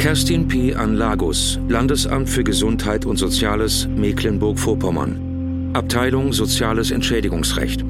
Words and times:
Kerstin 0.00 0.48
P. 0.48 0.74
an 0.74 0.94
Lagos, 0.94 1.58
Landesamt 1.68 2.30
für 2.30 2.42
Gesundheit 2.42 3.04
und 3.04 3.18
Soziales 3.18 3.86
Mecklenburg-Vorpommern. 3.86 5.72
Abteilung 5.74 6.32
Soziales 6.32 6.90
Entschädigungsrecht. 6.90 7.84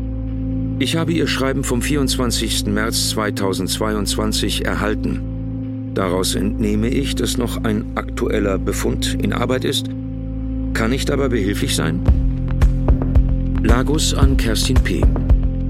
Ich 0.80 0.96
habe 0.96 1.12
Ihr 1.12 1.28
Schreiben 1.28 1.62
vom 1.62 1.80
24. 1.80 2.66
März 2.66 3.10
2022 3.10 4.64
erhalten. 4.64 5.92
Daraus 5.94 6.34
entnehme 6.34 6.88
ich, 6.88 7.14
dass 7.14 7.38
noch 7.38 7.62
ein 7.62 7.93
aktueller 7.95 8.58
Befund 8.58 9.16
in 9.22 9.32
Arbeit 9.32 9.64
ist. 9.64 9.86
Kann 10.74 10.92
ich 10.92 11.04
dabei 11.04 11.29
behilflich 11.29 11.77
sein? 11.77 12.00
Lagos 13.62 14.14
an 14.14 14.36
Kerstin 14.36 14.82
P. 14.82 15.00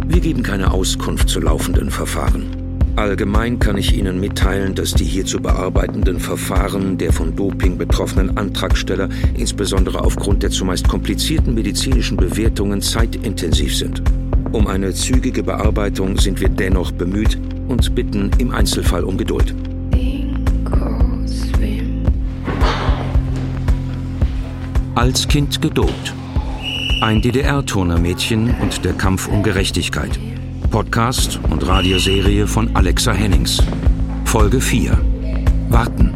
Wir 0.08 0.20
geben 0.20 0.42
keine 0.42 0.72
Auskunft 0.72 1.28
zu 1.28 1.38
laufenden 1.38 1.90
Verfahren. 1.90 2.59
Allgemein 3.00 3.58
kann 3.58 3.78
ich 3.78 3.96
Ihnen 3.96 4.20
mitteilen, 4.20 4.74
dass 4.74 4.92
die 4.92 5.06
hier 5.06 5.24
zu 5.24 5.40
bearbeitenden 5.40 6.20
Verfahren 6.20 6.98
der 6.98 7.14
von 7.14 7.34
Doping 7.34 7.78
betroffenen 7.78 8.36
Antragsteller 8.36 9.08
insbesondere 9.38 10.04
aufgrund 10.04 10.42
der 10.42 10.50
zumeist 10.50 10.86
komplizierten 10.86 11.54
medizinischen 11.54 12.18
Bewertungen 12.18 12.82
zeitintensiv 12.82 13.74
sind. 13.74 14.02
Um 14.52 14.66
eine 14.66 14.92
zügige 14.92 15.42
Bearbeitung 15.42 16.18
sind 16.18 16.42
wir 16.42 16.50
dennoch 16.50 16.92
bemüht 16.92 17.38
und 17.68 17.94
bitten 17.94 18.32
im 18.36 18.50
Einzelfall 18.50 19.04
um 19.04 19.16
Geduld. 19.16 19.54
Als 24.94 25.26
Kind 25.26 25.62
gedopt. 25.62 26.12
Ein 27.00 27.22
DDR-Turnermädchen 27.22 28.56
und 28.60 28.84
der 28.84 28.92
Kampf 28.92 29.26
um 29.26 29.42
Gerechtigkeit. 29.42 30.20
Podcast 30.70 31.40
und 31.50 31.66
Radioserie 31.66 32.46
von 32.46 32.76
Alexa 32.76 33.10
Hennings. 33.12 33.60
Folge 34.24 34.60
4. 34.60 34.96
Warten. 35.68 36.14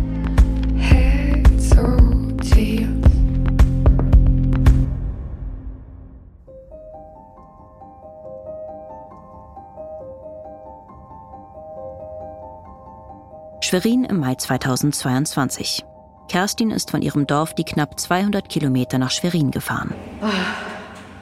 Schwerin 13.60 14.04
im 14.04 14.20
Mai 14.20 14.36
2022. 14.36 15.84
Kerstin 16.28 16.70
ist 16.70 16.92
von 16.92 17.02
ihrem 17.02 17.26
Dorf 17.26 17.54
die 17.54 17.64
knapp 17.64 17.98
200 17.98 18.48
Kilometer 18.48 18.98
nach 18.98 19.10
Schwerin 19.10 19.50
gefahren. 19.50 19.92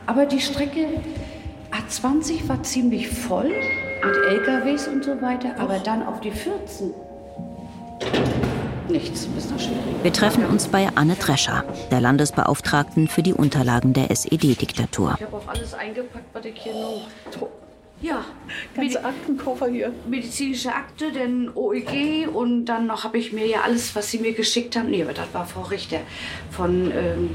Aber 0.06 0.26
die 0.26 0.40
Strecke 0.40 0.86
A20 1.72 2.48
war 2.48 2.62
ziemlich 2.62 3.08
voll 3.08 3.48
mit 4.04 4.16
LKWs 4.16 4.88
und 4.88 5.04
so 5.04 5.20
weiter, 5.22 5.58
aber 5.58 5.78
dann 5.78 6.02
auf 6.02 6.20
die 6.20 6.30
14. 6.30 6.92
Nichts 8.88 9.26
bis 9.26 9.48
nach 9.50 9.58
Schwerin. 9.58 9.78
Wir 10.02 10.12
treffen 10.12 10.44
uns 10.44 10.68
bei 10.68 10.88
Anne 10.96 11.14
Drescher, 11.14 11.64
der 11.90 12.00
Landesbeauftragten 12.00 13.08
für 13.08 13.22
die 13.22 13.32
Unterlagen 13.32 13.92
der 13.94 14.10
SED-Diktatur. 14.10 15.14
Ich 15.16 15.24
habe 15.24 15.36
auch 15.36 15.48
alles 15.48 15.72
eingepackt, 15.72 16.26
was 16.34 16.44
ich 16.44 16.60
hier 16.60 16.74
noch. 16.74 17.06
Ja, 18.02 18.24
Ganze 18.74 19.04
Aktenkoffer 19.04 19.68
hier. 19.68 19.92
medizinische 20.08 20.74
Akte, 20.74 21.12
dann 21.12 21.50
OEG 21.54 22.28
und 22.34 22.64
dann 22.66 22.86
noch 22.88 23.04
habe 23.04 23.16
ich 23.16 23.32
mir 23.32 23.46
ja 23.46 23.60
alles, 23.60 23.94
was 23.94 24.10
sie 24.10 24.18
mir 24.18 24.32
geschickt 24.32 24.74
haben. 24.76 24.90
Nee, 24.90 25.02
aber 25.04 25.12
das 25.12 25.32
war 25.32 25.46
Frau 25.46 25.62
Richter 25.62 26.00
von 26.50 26.90
ähm, 26.90 27.30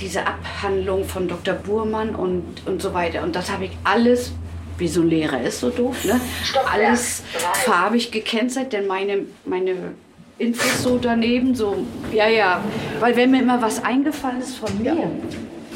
diese 0.00 0.26
Abhandlung 0.26 1.04
von 1.04 1.28
Dr. 1.28 1.54
Burmann 1.54 2.14
und, 2.14 2.44
und 2.66 2.82
so 2.82 2.92
weiter. 2.94 3.22
Und 3.22 3.34
das 3.36 3.50
habe 3.50 3.64
ich 3.66 3.70
alles, 3.84 4.32
wie 4.78 4.88
so 4.88 5.00
ein 5.00 5.08
Lehrer 5.08 5.40
ist, 5.42 5.60
so 5.60 5.70
doof, 5.70 6.04
ne? 6.04 6.20
Alles 6.72 7.22
farbig 7.64 8.10
gekennzeichnet, 8.10 8.72
denn 8.74 8.86
meine, 8.86 9.20
meine 9.44 9.74
Infos 10.38 10.82
so 10.82 10.98
daneben, 10.98 11.54
so, 11.54 11.76
ja, 12.12 12.28
ja. 12.28 12.62
Weil 13.00 13.16
wenn 13.16 13.30
mir 13.30 13.40
immer 13.40 13.62
was 13.62 13.82
eingefallen 13.82 14.40
ist 14.40 14.56
von 14.56 14.68
mir, 14.82 14.94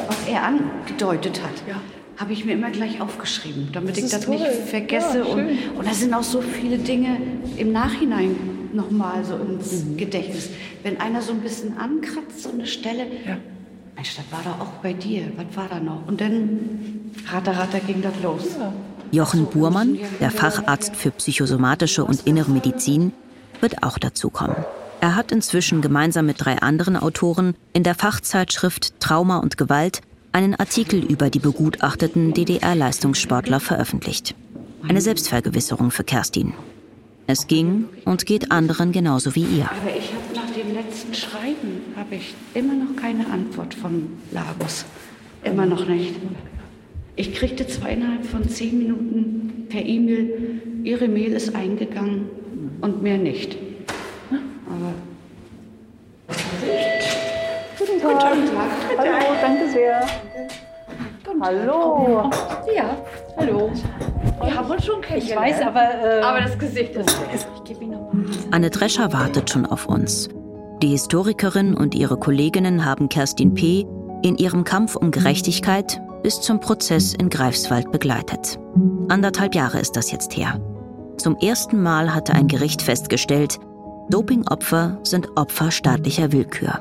was 0.06 0.16
er 0.28 0.42
angedeutet 0.44 1.40
hat, 1.42 1.66
Ja. 1.68 1.76
habe 2.18 2.34
ich 2.34 2.44
mir 2.44 2.52
immer 2.52 2.70
gleich 2.70 3.00
aufgeschrieben, 3.00 3.70
damit 3.72 3.96
ich 3.96 4.04
ist 4.04 4.12
das 4.12 4.26
toll. 4.26 4.36
nicht 4.36 4.46
vergesse. 4.66 5.20
Ja, 5.20 5.24
und, 5.24 5.48
und 5.78 5.86
da 5.88 5.94
sind 5.94 6.12
auch 6.12 6.22
so 6.22 6.42
viele 6.42 6.76
Dinge 6.76 7.16
im 7.56 7.72
Nachhinein 7.72 8.36
nochmal 8.74 9.24
so 9.24 9.36
ins 9.36 9.84
Gedächtnis. 9.96 10.50
Wenn 10.82 11.00
einer 11.00 11.22
so 11.22 11.32
ein 11.32 11.40
bisschen 11.40 11.76
ankratzt, 11.78 12.42
so 12.42 12.50
eine 12.50 12.66
Stelle, 12.66 13.06
Ja. 13.26 13.38
Mensch, 13.94 14.16
das 14.16 14.24
war 14.30 14.42
doch 14.42 14.60
auch 14.60 14.72
bei 14.82 14.92
dir, 14.92 15.30
was 15.36 15.56
war 15.56 15.68
da 15.68 15.80
noch? 15.80 16.06
Und 16.06 16.20
dann, 16.20 17.10
ratter, 17.26 17.56
ratter, 17.56 17.80
ging 17.80 18.02
das 18.02 18.14
los. 18.22 18.42
Jochen 19.12 19.46
Burmann, 19.46 19.98
der 20.20 20.30
Facharzt 20.30 20.94
für 20.94 21.10
psychosomatische 21.10 22.04
und 22.04 22.26
innere 22.26 22.50
Medizin, 22.50 23.12
wird 23.60 23.82
auch 23.82 23.98
dazukommen. 23.98 24.56
Er 25.00 25.16
hat 25.16 25.32
inzwischen 25.32 25.80
gemeinsam 25.80 26.26
mit 26.26 26.44
drei 26.44 26.58
anderen 26.58 26.96
Autoren 26.96 27.54
in 27.72 27.82
der 27.82 27.94
Fachzeitschrift 27.94 29.00
Trauma 29.00 29.38
und 29.38 29.56
Gewalt 29.56 30.02
einen 30.32 30.54
Artikel 30.54 31.02
über 31.02 31.30
die 31.30 31.38
begutachteten 31.38 32.34
DDR-Leistungssportler 32.34 33.60
veröffentlicht. 33.60 34.34
Eine 34.86 35.00
Selbstvergewisserung 35.00 35.90
für 35.90 36.04
Kerstin. 36.04 36.54
Es 37.26 37.46
ging 37.46 37.86
und 38.04 38.26
geht 38.26 38.50
anderen 38.50 38.92
genauso 38.92 39.34
wie 39.34 39.44
ihr. 39.44 39.70
Aber 39.70 39.96
ich 39.96 40.12
habe 40.12 40.34
nach 40.34 40.49
letzten 41.00 41.14
Schreiben, 41.14 41.94
habe 41.96 42.14
ich 42.16 42.34
immer 42.52 42.74
noch 42.74 42.94
keine 43.00 43.26
Antwort 43.26 43.72
von 43.72 44.18
Lagos. 44.32 44.84
Immer 45.44 45.64
noch 45.64 45.86
nicht. 45.86 46.14
Ich 47.16 47.34
kriegte 47.34 47.66
zweieinhalb 47.66 48.24
von 48.26 48.46
zehn 48.48 48.78
Minuten 48.78 49.66
per 49.70 49.80
E-Mail, 49.82 50.60
Ihre 50.84 51.08
Mail 51.08 51.32
ist 51.32 51.54
eingegangen 51.54 52.28
und 52.82 53.02
mehr 53.02 53.16
nicht. 53.16 53.56
Aber 54.66 54.94
Guten 57.78 58.00
Tag. 58.00 58.36
Hallo, 58.98 59.12
danke 59.40 59.70
sehr. 59.70 60.06
Hallo. 61.42 62.30
ja, 62.76 62.96
hallo. 63.38 63.72
Wir 64.42 64.54
haben 64.54 64.70
uns 64.70 64.84
schon 64.84 65.00
Ich 65.00 65.06
kennengelernt. 65.06 65.46
weiß, 65.46 65.62
aber. 65.62 65.80
Äh, 65.82 66.20
Aber 66.20 66.40
das 66.42 66.58
Gesicht 66.58 66.94
ist. 66.94 67.18
Ich. 67.34 67.46
Anne 68.50 68.68
Drescher 68.68 69.10
wartet 69.12 69.48
schon 69.48 69.64
auf 69.64 69.86
uns. 69.86 70.28
Die 70.82 70.88
Historikerin 70.88 71.74
und 71.74 71.94
ihre 71.94 72.16
Kolleginnen 72.16 72.86
haben 72.86 73.10
Kerstin 73.10 73.52
P. 73.52 73.86
in 74.22 74.38
ihrem 74.38 74.64
Kampf 74.64 74.96
um 74.96 75.10
Gerechtigkeit 75.10 76.00
bis 76.22 76.40
zum 76.40 76.60
Prozess 76.60 77.12
in 77.12 77.28
Greifswald 77.28 77.92
begleitet. 77.92 78.58
Anderthalb 79.08 79.54
Jahre 79.54 79.78
ist 79.78 79.96
das 79.96 80.10
jetzt 80.10 80.36
her. 80.36 80.58
Zum 81.18 81.36
ersten 81.36 81.82
Mal 81.82 82.14
hatte 82.14 82.32
ein 82.32 82.48
Gericht 82.48 82.80
festgestellt, 82.80 83.58
Dopingopfer 84.08 84.98
sind 85.02 85.28
Opfer 85.36 85.70
staatlicher 85.70 86.32
Willkür. 86.32 86.80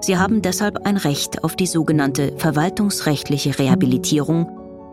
Sie 0.00 0.16
haben 0.16 0.40
deshalb 0.40 0.86
ein 0.86 0.96
Recht 0.96 1.44
auf 1.44 1.56
die 1.56 1.66
sogenannte 1.66 2.32
verwaltungsrechtliche 2.38 3.58
Rehabilitierung 3.58 4.46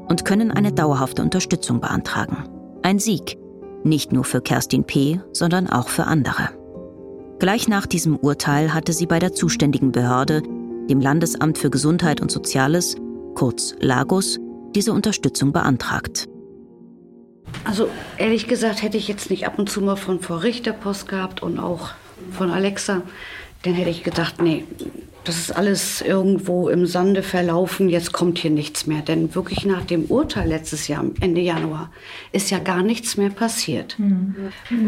und 0.09 0.25
können 0.25 0.51
eine 0.51 0.73
dauerhafte 0.73 1.21
Unterstützung 1.21 1.79
beantragen. 1.79 2.49
Ein 2.81 2.99
Sieg, 2.99 3.37
nicht 3.85 4.11
nur 4.11 4.25
für 4.25 4.41
Kerstin 4.41 4.83
P., 4.83 5.21
sondern 5.31 5.69
auch 5.69 5.87
für 5.87 6.03
andere. 6.03 6.49
Gleich 7.43 7.67
nach 7.67 7.85
diesem 7.85 8.15
Urteil 8.15 8.73
hatte 8.73 8.93
sie 8.93 9.05
bei 9.05 9.19
der 9.19 9.33
zuständigen 9.33 9.91
Behörde, 9.91 10.43
dem 10.89 11.01
Landesamt 11.01 11.57
für 11.57 11.69
Gesundheit 11.69 12.21
und 12.21 12.31
Soziales, 12.31 12.95
kurz 13.35 13.75
Lagos, 13.81 14.39
diese 14.73 14.93
Unterstützung 14.93 15.51
beantragt. 15.51 16.29
Also 17.65 17.89
ehrlich 18.17 18.47
gesagt 18.47 18.81
hätte 18.81 18.95
ich 18.95 19.09
jetzt 19.09 19.29
nicht 19.29 19.45
ab 19.45 19.59
und 19.59 19.69
zu 19.69 19.81
mal 19.81 19.97
von 19.97 20.21
Frau 20.21 20.37
Richter 20.37 20.71
Post 20.71 21.09
gehabt 21.09 21.43
und 21.43 21.59
auch 21.59 21.89
von 22.31 22.49
Alexa, 22.49 23.01
dann 23.63 23.74
hätte 23.74 23.90
ich 23.90 24.03
gedacht, 24.03 24.41
nee, 24.41 24.63
das 25.24 25.38
ist 25.38 25.51
alles 25.56 26.01
irgendwo 26.01 26.68
im 26.68 26.85
Sande 26.85 27.24
verlaufen, 27.24 27.88
jetzt 27.88 28.12
kommt 28.12 28.40
hier 28.40 28.51
nichts 28.51 28.88
mehr. 28.88 29.01
Denn 29.01 29.34
wirklich 29.35 29.66
nach 29.66 29.85
dem 29.85 30.06
Urteil 30.06 30.50
letztes 30.50 30.88
Jahr, 30.88 31.06
Ende 31.22 31.41
Januar, 31.41 31.91
ist 32.31 32.52
ja 32.52 32.59
gar 32.59 32.84
nichts 32.84 33.16
mehr 33.16 33.29
passiert. 33.29 33.97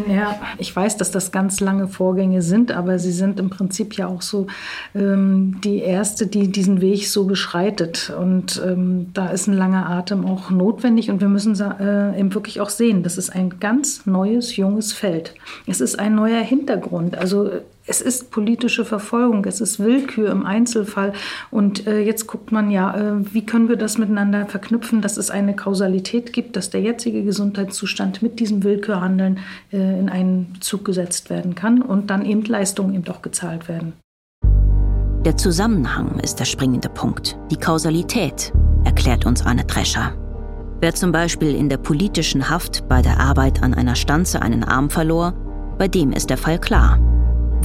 Ja, 0.10 0.40
ich 0.58 0.76
weiß, 0.76 0.98
dass 0.98 1.12
das 1.12 1.32
ganz 1.32 1.60
lange 1.62 1.88
Vorgänge 1.88 2.42
sind, 2.42 2.72
aber 2.72 3.00
sie 3.00 3.12
sind 3.12 3.40
im 3.40 3.50
Prinzip 3.50 3.96
ja 3.96 4.08
auch 4.08 4.22
so 4.22 4.48
ähm, 4.94 5.62
die 5.64 5.80
erste, 5.80 6.28
die 6.28 6.52
diesen 6.52 6.82
Weg 6.82 7.08
so 7.08 7.26
beschreitet. 7.26 8.12
Und 8.20 8.62
ähm, 8.66 9.12
da 9.14 9.30
ist 9.30 9.48
ein 9.48 9.54
langer 9.54 9.90
Atem 9.90 10.26
auch 10.26 10.50
notwendig 10.50 11.10
und 11.10 11.22
wir 11.22 11.30
müssen 11.30 11.58
äh, 11.62 12.20
eben 12.20 12.34
wirklich 12.34 12.60
auch 12.60 12.70
sehen, 12.70 13.04
das 13.04 13.18
ist 13.18 13.30
ein 13.30 13.60
ganz 13.60 14.06
neues, 14.06 14.58
junges 14.58 14.92
Feld. 14.92 15.34
Es 15.66 15.80
ist 15.80 15.98
ein 15.98 16.16
neuer 16.16 16.42
Hintergrund. 16.42 17.18
Also 17.18 17.52
es 17.88 18.02
ist 18.02 18.32
politische 18.32 18.84
Verfolgung, 18.86 19.46
es 19.46 19.62
ist 19.62 19.80
Willkür 19.80 20.32
im 20.32 20.46
Einzelfall. 20.46 21.14
Und 21.52 21.86
äh, 21.88 22.02
jetzt 22.02 22.28
guckt 22.28 22.52
man 22.52 22.72
ja, 22.72 22.96
äh, 22.96 23.34
wie 23.34 23.46
können 23.46 23.70
wir 23.70 23.76
das 23.76 23.98
miteinander 23.98 24.48
verknüpfen, 24.48 25.02
dass 25.02 25.18
es 25.18 25.30
eine 25.30 25.56
Kausalität 25.56 26.34
gibt, 26.34 26.56
dass 26.56 26.70
der 26.70 26.82
jetzige 26.82 27.24
Gesundheitszustand 27.24 28.22
mit 28.22 28.40
diesem 28.40 28.64
Willkürhandeln 28.64 29.40
äh, 29.72 30.00
in 30.00 30.10
einen 30.10 30.54
Bezug 30.54 30.86
gesetzt 30.86 31.30
werden 31.30 31.56
kann 31.56 31.82
und 31.82 32.10
dann 32.10 32.26
eben 32.26 32.44
Leistungen 32.44 32.96
eben 32.96 33.08
auch 33.08 33.22
gezahlt 33.22 33.68
werden. 33.68 33.94
Der 35.24 35.38
Zusammenhang 35.38 36.20
ist 36.20 36.40
der 36.40 36.46
springende 36.46 36.90
Punkt, 36.90 37.38
die 37.50 37.58
Kausalität, 37.58 38.54
erklärt 38.84 39.26
uns 39.26 39.44
Anne 39.44 39.66
Drescher. 39.66 40.14
Wer 40.82 40.94
zum 40.94 41.12
Beispiel 41.12 41.56
in 41.56 41.70
der 41.70 41.78
politischen 41.78 42.50
Haft 42.50 42.88
bei 42.88 43.02
der 43.02 43.20
Arbeit 43.20 43.64
an 43.64 43.74
einer 43.74 43.96
Stanze 43.96 44.42
einen 44.42 44.64
Arm 44.64 44.90
verlor, 44.90 45.34
Bei 45.78 45.90
dem 45.90 46.14
ist 46.14 46.30
der 46.30 46.38
Fall 46.38 46.58
klar. 46.58 47.15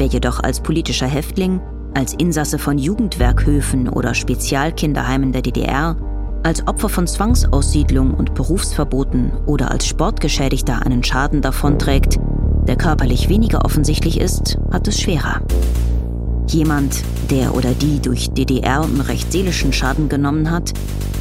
Wer 0.01 0.07
jedoch 0.07 0.43
als 0.43 0.63
politischer 0.63 1.07
Häftling, 1.07 1.61
als 1.93 2.15
Insasse 2.15 2.59
von 2.59 2.79
Jugendwerkhöfen 2.79 3.87
oder 3.87 4.15
Spezialkinderheimen 4.15 5.31
der 5.31 5.43
DDR, 5.43 5.95
als 6.43 6.67
Opfer 6.67 6.89
von 6.89 7.07
Zwangsaussiedlung 7.07 8.15
und 8.15 8.35
Berufsverboten 8.35 9.31
oder 9.45 9.71
als 9.71 9.87
Sportgeschädigter 9.87 10.87
einen 10.87 11.05
Schaden 11.05 11.43
davonträgt, 11.43 12.19
der 12.67 12.77
körperlich 12.77 13.29
weniger 13.29 13.63
offensichtlich 13.67 14.19
ist, 14.19 14.57
hat 14.73 14.89
es 14.89 14.99
schwerer. 14.99 15.43
Jemand, 16.47 17.05
der 17.31 17.55
oder 17.55 17.73
die 17.73 18.01
durch 18.01 18.31
DDR 18.31 18.81
einen 18.81 19.03
recht 19.03 19.31
seelischen 19.31 19.75
Schaden 19.75 20.09
genommen 20.09 20.51
hat, 20.51 20.73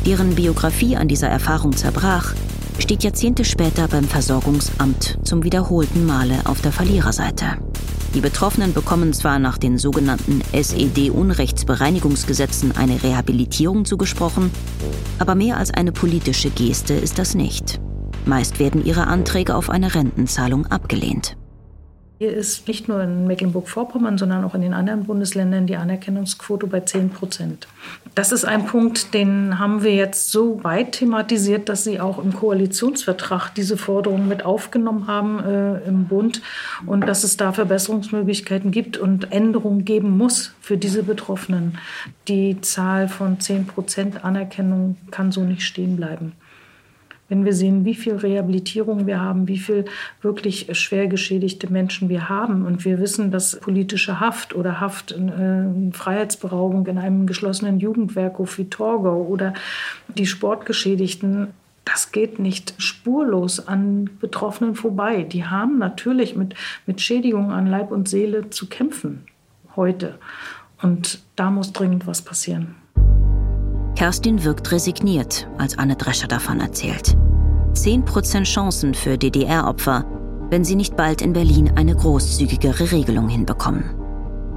deren 0.06 0.36
Biografie 0.36 0.96
an 0.96 1.10
dieser 1.10 1.28
Erfahrung 1.28 1.76
zerbrach, 1.76 2.34
steht 2.80 3.04
Jahrzehnte 3.04 3.46
später 3.46 3.88
beim 3.88 4.06
Versorgungsamt 4.06 5.20
zum 5.24 5.44
wiederholten 5.44 6.06
Male 6.06 6.40
auf 6.46 6.62
der 6.62 6.72
Verliererseite. 6.72 7.58
Die 8.16 8.22
Betroffenen 8.22 8.74
bekommen 8.74 9.14
zwar 9.14 9.38
nach 9.38 9.58
den 9.58 9.78
sogenannten 9.78 10.42
SED-Unrechtsbereinigungsgesetzen 10.52 12.76
eine 12.76 13.04
Rehabilitierung 13.04 13.86
zugesprochen, 13.86 14.50
aber 15.20 15.36
mehr 15.36 15.58
als 15.58 15.72
eine 15.72 15.92
politische 15.92 16.50
Geste 16.50 16.96
ist 16.96 17.20
das 17.20 17.36
nicht. 17.36 17.80
Meist 18.26 18.60
werden 18.60 18.86
ihre 18.86 19.08
Anträge 19.08 19.56
auf 19.56 19.70
eine 19.70 19.94
Rentenzahlung 19.94 20.66
abgelehnt. 20.66 21.38
Hier 22.22 22.34
ist 22.34 22.68
nicht 22.68 22.90
nur 22.90 23.02
in 23.02 23.28
Mecklenburg-Vorpommern, 23.28 24.18
sondern 24.18 24.44
auch 24.44 24.54
in 24.54 24.60
den 24.60 24.74
anderen 24.74 25.06
Bundesländern 25.06 25.68
die 25.68 25.78
Anerkennungsquote 25.78 26.68
bei 26.68 26.82
10 26.82 27.12
Prozent. 27.12 27.70
Das 28.14 28.34
ist 28.34 28.44
ein 28.44 28.66
Punkt, 28.66 29.14
den 29.14 29.58
haben 29.58 29.84
wir 29.84 29.96
jetzt 29.96 30.30
so 30.30 30.62
weit 30.66 30.92
thematisiert, 30.92 31.70
dass 31.70 31.86
Sie 31.86 32.02
auch 32.02 32.22
im 32.22 32.34
Koalitionsvertrag 32.34 33.52
diese 33.56 33.78
Forderung 33.78 34.28
mit 34.28 34.44
aufgenommen 34.44 35.08
haben 35.08 35.40
äh, 35.40 35.80
im 35.88 36.10
Bund 36.10 36.42
und 36.86 37.08
dass 37.08 37.24
es 37.24 37.38
da 37.38 37.54
Verbesserungsmöglichkeiten 37.54 38.72
gibt 38.72 38.98
und 38.98 39.32
Änderungen 39.32 39.86
geben 39.86 40.18
muss 40.18 40.52
für 40.60 40.76
diese 40.76 41.04
Betroffenen. 41.04 41.78
Die 42.28 42.60
Zahl 42.60 43.08
von 43.08 43.40
10 43.40 43.66
Prozent 43.68 44.26
Anerkennung 44.26 44.98
kann 45.10 45.32
so 45.32 45.46
nicht 45.46 45.64
stehen 45.64 45.96
bleiben. 45.96 46.34
Wenn 47.30 47.46
wir 47.46 47.54
sehen, 47.54 47.86
wie 47.86 47.96
viel 47.96 48.16
Rehabilitierung 48.16 49.08
wir 49.08 49.22
haben, 49.22 49.48
wie 49.48 49.60
viel 49.60 49.86
wirklich 50.22 50.68
schwer 50.78 51.08
geschädigte 51.08 51.72
Menschen 51.72 52.10
wir 52.10 52.28
haben 52.28 52.66
und 52.66 52.84
wir 52.86 53.00
wissen, 53.00 53.32
dass 53.32 53.60
politische 53.60 54.20
Haft 54.20 54.56
oder 54.56 54.82
Haft, 54.82 55.12
äh, 55.12 55.92
Freiheitsberaubung 55.92 56.88
in 56.88 56.98
einem 56.98 57.28
geschlossenen 57.28 57.80
Jugendwerkhof 57.80 58.58
wie 58.58 58.70
Torgau 58.70 59.22
oder 59.22 59.54
die 60.18 60.26
Sportgeschädigten 60.26 61.50
das 61.86 62.12
geht 62.12 62.38
nicht 62.38 62.76
spurlos 62.78 63.68
an 63.68 64.12
Betroffenen 64.20 64.76
vorbei. 64.76 65.24
Die 65.24 65.46
haben 65.46 65.80
natürlich 65.80 66.36
mit, 66.36 66.54
mit 66.86 67.02
Schädigungen 67.02 67.50
an 67.50 67.66
Leib 67.66 67.92
und 67.92 68.08
Seele 68.08 68.52
zu 68.52 68.68
kämpfen 68.68 69.24
heute. 69.76 70.20
Und 70.82 71.20
da 71.36 71.50
muss 71.50 71.74
dringend 71.74 72.06
was 72.06 72.22
passieren. 72.22 72.76
Kerstin 74.00 74.46
wirkt 74.46 74.72
resigniert, 74.72 75.46
als 75.58 75.78
Anne 75.78 75.98
Drescher 75.98 76.30
davon 76.30 76.62
erzählt. 76.62 77.18
10% 77.74 78.46
Chancen 78.46 78.94
für 78.94 79.18
DDR-Opfer, 79.18 80.06
wenn 80.50 80.64
sie 80.64 80.78
nicht 80.78 80.96
bald 80.96 81.22
in 81.22 81.34
Berlin 81.34 81.74
eine 81.76 81.98
großzügigere 81.98 82.94
Regelung 82.94 83.28
hinbekommen. 83.28 83.84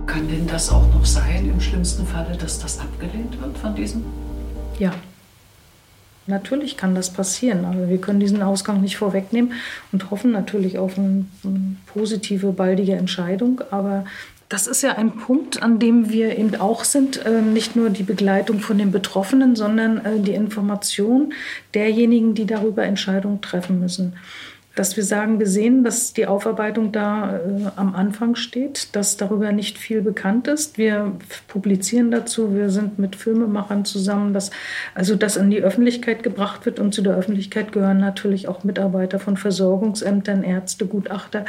Kann 0.06 0.28
denn 0.28 0.46
das 0.46 0.70
auch 0.70 0.86
noch 0.94 1.04
sein, 1.04 1.50
im 1.50 1.60
schlimmsten 1.60 2.06
Falle, 2.06 2.36
dass 2.36 2.60
das 2.60 2.78
abgelehnt 2.78 3.42
wird 3.42 3.58
von 3.58 3.74
diesem? 3.74 4.04
Ja. 4.78 4.92
Natürlich 6.28 6.76
kann 6.76 6.94
das 6.94 7.12
passieren, 7.12 7.64
aber 7.64 7.88
wir 7.88 8.00
können 8.00 8.20
diesen 8.20 8.44
Ausgang 8.44 8.80
nicht 8.80 8.96
vorwegnehmen 8.96 9.54
und 9.90 10.12
hoffen 10.12 10.30
natürlich 10.30 10.78
auf 10.78 10.96
eine, 10.96 11.24
eine 11.42 11.76
positive, 11.86 12.52
baldige 12.52 12.92
Entscheidung. 12.92 13.60
Aber 13.72 14.04
das 14.52 14.66
ist 14.66 14.82
ja 14.82 14.96
ein 14.96 15.12
Punkt, 15.12 15.62
an 15.62 15.78
dem 15.78 16.10
wir 16.10 16.38
eben 16.38 16.54
auch 16.56 16.84
sind, 16.84 17.24
äh, 17.24 17.40
nicht 17.40 17.74
nur 17.74 17.88
die 17.88 18.02
Begleitung 18.02 18.60
von 18.60 18.76
den 18.76 18.92
Betroffenen, 18.92 19.56
sondern 19.56 20.04
äh, 20.04 20.20
die 20.20 20.34
Information 20.34 21.32
derjenigen, 21.72 22.34
die 22.34 22.44
darüber 22.44 22.84
Entscheidungen 22.84 23.40
treffen 23.40 23.80
müssen 23.80 24.14
dass 24.74 24.96
wir 24.96 25.04
sagen, 25.04 25.38
wir 25.38 25.46
sehen, 25.46 25.84
dass 25.84 26.12
die 26.12 26.26
Aufarbeitung 26.26 26.92
da 26.92 27.36
äh, 27.36 27.40
am 27.76 27.94
Anfang 27.94 28.36
steht, 28.36 28.94
dass 28.96 29.16
darüber 29.16 29.52
nicht 29.52 29.78
viel 29.78 30.00
bekannt 30.00 30.48
ist. 30.48 30.78
Wir 30.78 31.12
publizieren 31.48 32.10
dazu, 32.10 32.54
wir 32.54 32.70
sind 32.70 32.98
mit 32.98 33.16
Filmemachern 33.16 33.84
zusammen, 33.84 34.32
dass 34.32 34.50
also 34.94 35.14
das 35.14 35.36
in 35.36 35.50
die 35.50 35.62
Öffentlichkeit 35.62 36.22
gebracht 36.22 36.64
wird 36.64 36.80
und 36.80 36.94
zu 36.94 37.02
der 37.02 37.16
Öffentlichkeit 37.16 37.72
gehören 37.72 37.98
natürlich 37.98 38.48
auch 38.48 38.64
Mitarbeiter 38.64 39.18
von 39.18 39.36
Versorgungsämtern, 39.36 40.42
Ärzte, 40.42 40.86
Gutachter, 40.86 41.44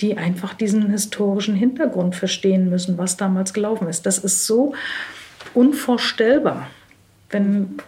die 0.00 0.16
einfach 0.16 0.54
diesen 0.54 0.90
historischen 0.90 1.54
Hintergrund 1.54 2.16
verstehen 2.16 2.70
müssen, 2.70 2.96
was 2.98 3.16
damals 3.16 3.52
gelaufen 3.52 3.88
ist. 3.88 4.06
Das 4.06 4.18
ist 4.18 4.46
so 4.46 4.74
unvorstellbar 5.54 6.68
wenn 7.32 7.78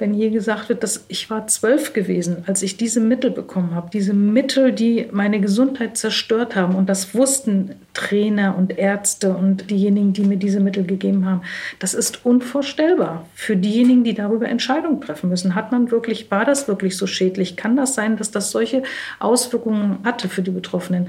wenn 0.00 0.14
hier 0.14 0.30
gesagt 0.30 0.68
wird, 0.68 0.82
dass 0.82 1.04
ich 1.08 1.28
war 1.28 1.46
zwölf 1.46 1.92
gewesen, 1.92 2.44
als 2.46 2.62
ich 2.62 2.76
diese 2.76 3.00
Mittel 3.00 3.30
bekommen 3.30 3.74
habe, 3.74 3.90
diese 3.92 4.14
Mittel, 4.14 4.72
die 4.72 5.06
meine 5.12 5.40
Gesundheit 5.40 5.96
zerstört 5.96 6.56
haben. 6.56 6.74
Und 6.74 6.88
das 6.88 7.14
wussten 7.14 7.74
Trainer 7.92 8.56
und 8.56 8.78
Ärzte 8.78 9.34
und 9.34 9.70
diejenigen, 9.70 10.12
die 10.12 10.22
mir 10.22 10.38
diese 10.38 10.60
Mittel 10.60 10.84
gegeben 10.84 11.26
haben. 11.26 11.42
Das 11.78 11.94
ist 11.94 12.24
unvorstellbar 12.24 13.26
für 13.34 13.56
diejenigen, 13.56 14.02
die 14.02 14.14
darüber 14.14 14.48
Entscheidungen 14.48 15.00
treffen 15.00 15.28
müssen. 15.28 15.54
Hat 15.54 15.70
man 15.70 15.90
wirklich, 15.90 16.30
war 16.30 16.44
das 16.44 16.66
wirklich 16.66 16.96
so 16.96 17.06
schädlich? 17.06 17.56
Kann 17.56 17.76
das 17.76 17.94
sein, 17.94 18.16
dass 18.16 18.30
das 18.30 18.50
solche 18.50 18.82
Auswirkungen 19.18 19.98
hatte 20.04 20.28
für 20.28 20.42
die 20.42 20.50
Betroffenen? 20.50 21.08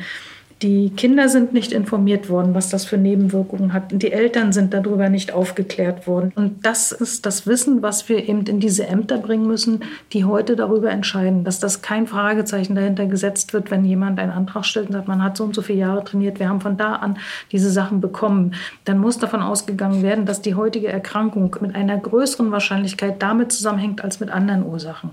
Die 0.61 0.91
Kinder 0.91 1.27
sind 1.27 1.53
nicht 1.53 1.71
informiert 1.71 2.29
worden, 2.29 2.53
was 2.53 2.69
das 2.69 2.85
für 2.85 2.99
Nebenwirkungen 2.99 3.73
hat. 3.73 3.85
Die 3.91 4.11
Eltern 4.11 4.53
sind 4.53 4.75
darüber 4.75 5.09
nicht 5.09 5.33
aufgeklärt 5.33 6.05
worden. 6.05 6.31
Und 6.35 6.63
das 6.63 6.91
ist 6.91 7.25
das 7.25 7.47
Wissen, 7.47 7.81
was 7.81 8.09
wir 8.09 8.29
eben 8.29 8.45
in 8.45 8.59
diese 8.59 8.85
Ämter 8.85 9.17
bringen 9.17 9.47
müssen, 9.47 9.79
die 10.13 10.23
heute 10.23 10.55
darüber 10.55 10.91
entscheiden, 10.91 11.43
dass 11.43 11.59
das 11.59 11.81
kein 11.81 12.05
Fragezeichen 12.05 12.75
dahinter 12.75 13.07
gesetzt 13.07 13.53
wird, 13.53 13.71
wenn 13.71 13.83
jemand 13.85 14.19
einen 14.19 14.31
Antrag 14.31 14.63
stellt 14.65 14.87
und 14.87 14.93
sagt, 14.93 15.07
man 15.07 15.23
hat 15.23 15.35
so 15.35 15.45
und 15.45 15.55
so 15.55 15.63
viele 15.63 15.79
Jahre 15.79 16.03
trainiert, 16.03 16.39
wir 16.39 16.47
haben 16.47 16.61
von 16.61 16.77
da 16.77 16.93
an 16.93 17.17
diese 17.51 17.71
Sachen 17.71 17.99
bekommen. 17.99 18.53
Dann 18.85 18.99
muss 18.99 19.17
davon 19.17 19.41
ausgegangen 19.41 20.03
werden, 20.03 20.27
dass 20.27 20.43
die 20.43 20.53
heutige 20.53 20.89
Erkrankung 20.89 21.55
mit 21.59 21.73
einer 21.73 21.97
größeren 21.97 22.51
Wahrscheinlichkeit 22.51 23.19
damit 23.23 23.51
zusammenhängt 23.51 24.03
als 24.03 24.19
mit 24.19 24.29
anderen 24.29 24.63
Ursachen. 24.63 25.09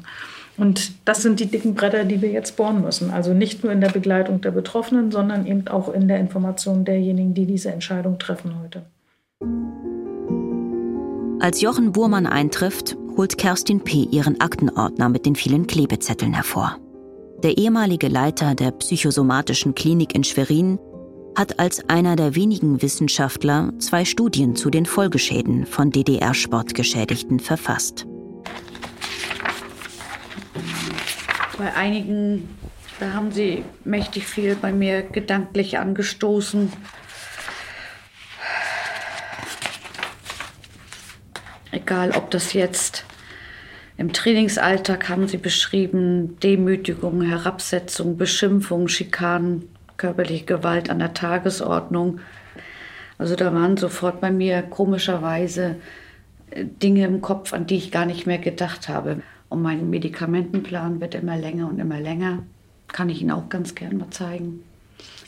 Und 0.59 0.93
das 1.05 1.23
sind 1.23 1.39
die 1.39 1.47
dicken 1.47 1.75
Bretter, 1.75 2.05
die 2.05 2.21
wir 2.21 2.31
jetzt 2.31 2.57
bohren 2.57 2.83
müssen. 2.83 3.11
Also 3.11 3.33
nicht 3.33 3.63
nur 3.63 3.73
in 3.73 3.81
der 3.81 3.91
Begleitung 3.91 4.41
der 4.41 4.51
Betroffenen, 4.51 5.13
sondern 5.13 5.47
eben 5.47 5.69
auch 5.69 5.93
in 5.93 6.09
der 6.09 6.19
Information 6.19 6.85
derjenigen, 6.85 7.33
die 7.33 7.47
diese 7.47 7.71
Entscheidung 7.71 8.19
treffen 8.19 8.55
heute. 8.61 8.83
Als 11.41 11.61
Jochen 11.61 11.93
Burmann 11.93 12.27
eintrifft, 12.27 12.97
holt 13.17 13.39
Kerstin 13.39 13.81
P. 13.81 14.09
ihren 14.11 14.41
Aktenordner 14.41 15.09
mit 15.09 15.25
den 15.25 15.37
vielen 15.37 15.69
Klebezetteln 15.69 16.35
hervor. 16.35 16.77
Der 17.45 17.57
ehemalige 17.57 18.09
Leiter 18.09 18.57
der 18.57 18.73
psychosomatischen 18.73 19.77
Klinik 19.77 20.17
in 20.17 20.25
Schwerin 20.25 20.81
hat 21.37 21.61
als 21.61 21.89
einer 21.89 22.17
der 22.17 22.35
wenigen 22.35 22.83
Wissenschaftler 22.83 23.73
zwei 23.79 24.05
Studien 24.05 24.57
zu 24.57 24.71
den 24.71 24.87
Folgeschäden 24.87 25.67
von 25.67 25.93
DDR-Sportgeschädigten 25.93 27.39
verfasst. 27.39 28.09
Bei 31.59 31.75
einigen, 31.75 32.49
da 33.01 33.15
haben 33.15 33.33
sie 33.33 33.65
mächtig 33.85 34.27
viel 34.27 34.55
bei 34.55 34.73
mir 34.73 35.03
gedanklich 35.03 35.79
angestoßen. 35.79 36.73
Egal, 41.73 42.13
ob 42.13 42.31
das 42.31 42.53
jetzt 42.53 43.05
im 43.97 44.13
Trainingsalltag 44.13 45.09
haben 45.09 45.27
sie 45.27 45.39
beschrieben, 45.39 46.39
Demütigung, 46.39 47.23
Herabsetzung, 47.23 48.17
Beschimpfung, 48.17 48.87
Schikanen, 48.87 49.69
körperliche 49.97 50.45
Gewalt 50.45 50.89
an 50.89 51.01
der 51.01 51.13
Tagesordnung. 51.13 52.21
Also 53.19 53.35
da 53.35 53.53
waren 53.53 53.77
sofort 53.77 54.21
bei 54.21 54.31
mir 54.31 54.63
komischerweise 54.63 55.75
äh, 56.51 56.65
Dinge 56.65 57.05
im 57.05 57.21
Kopf, 57.21 57.53
an 57.53 57.67
die 57.67 57.79
ich 57.79 57.91
gar 57.91 58.07
nicht 58.07 58.27
mehr 58.29 58.39
gedacht 58.39 58.89
habe. 58.89 59.23
Und 59.49 59.63
mein 59.63 59.89
Medikamentenplan 59.91 61.01
wird 61.01 61.15
immer 61.15 61.37
länger 61.37 61.69
und 61.69 61.79
immer 61.79 62.01
länger. 62.01 62.43
Kann 62.89 63.09
ich 63.09 63.21
Ihnen 63.21 63.31
auch 63.31 63.49
ganz 63.49 63.75
gern 63.75 63.97
mal 63.99 64.11
zeigen. 64.11 64.63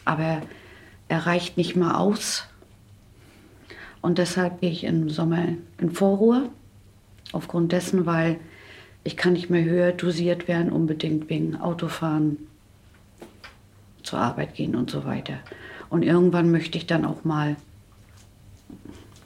Aber 0.04 0.42
er 1.08 1.26
reicht 1.26 1.56
nicht 1.56 1.76
mal 1.76 1.94
aus. 1.94 2.44
Und 4.02 4.18
deshalb 4.18 4.60
gehe 4.60 4.70
ich 4.70 4.84
im 4.84 5.10
Sommer 5.10 5.48
in 5.78 5.90
Vorruhe. 5.90 6.48
Aufgrund 7.32 7.72
dessen, 7.72 8.06
weil 8.06 8.38
ich 9.04 9.16
kann 9.16 9.34
nicht 9.34 9.50
mehr 9.50 9.64
höher 9.64 9.92
dosiert 9.92 10.48
werden, 10.48 10.72
unbedingt 10.72 11.30
wegen 11.30 11.56
Autofahren, 11.56 12.36
zur 14.02 14.18
Arbeit 14.18 14.54
gehen 14.54 14.74
und 14.74 14.90
so 14.90 15.04
weiter. 15.04 15.34
Und 15.88 16.02
irgendwann 16.02 16.50
möchte 16.50 16.78
ich 16.78 16.86
dann 16.86 17.04
auch 17.04 17.24
mal 17.24 17.50
ein 17.50 17.56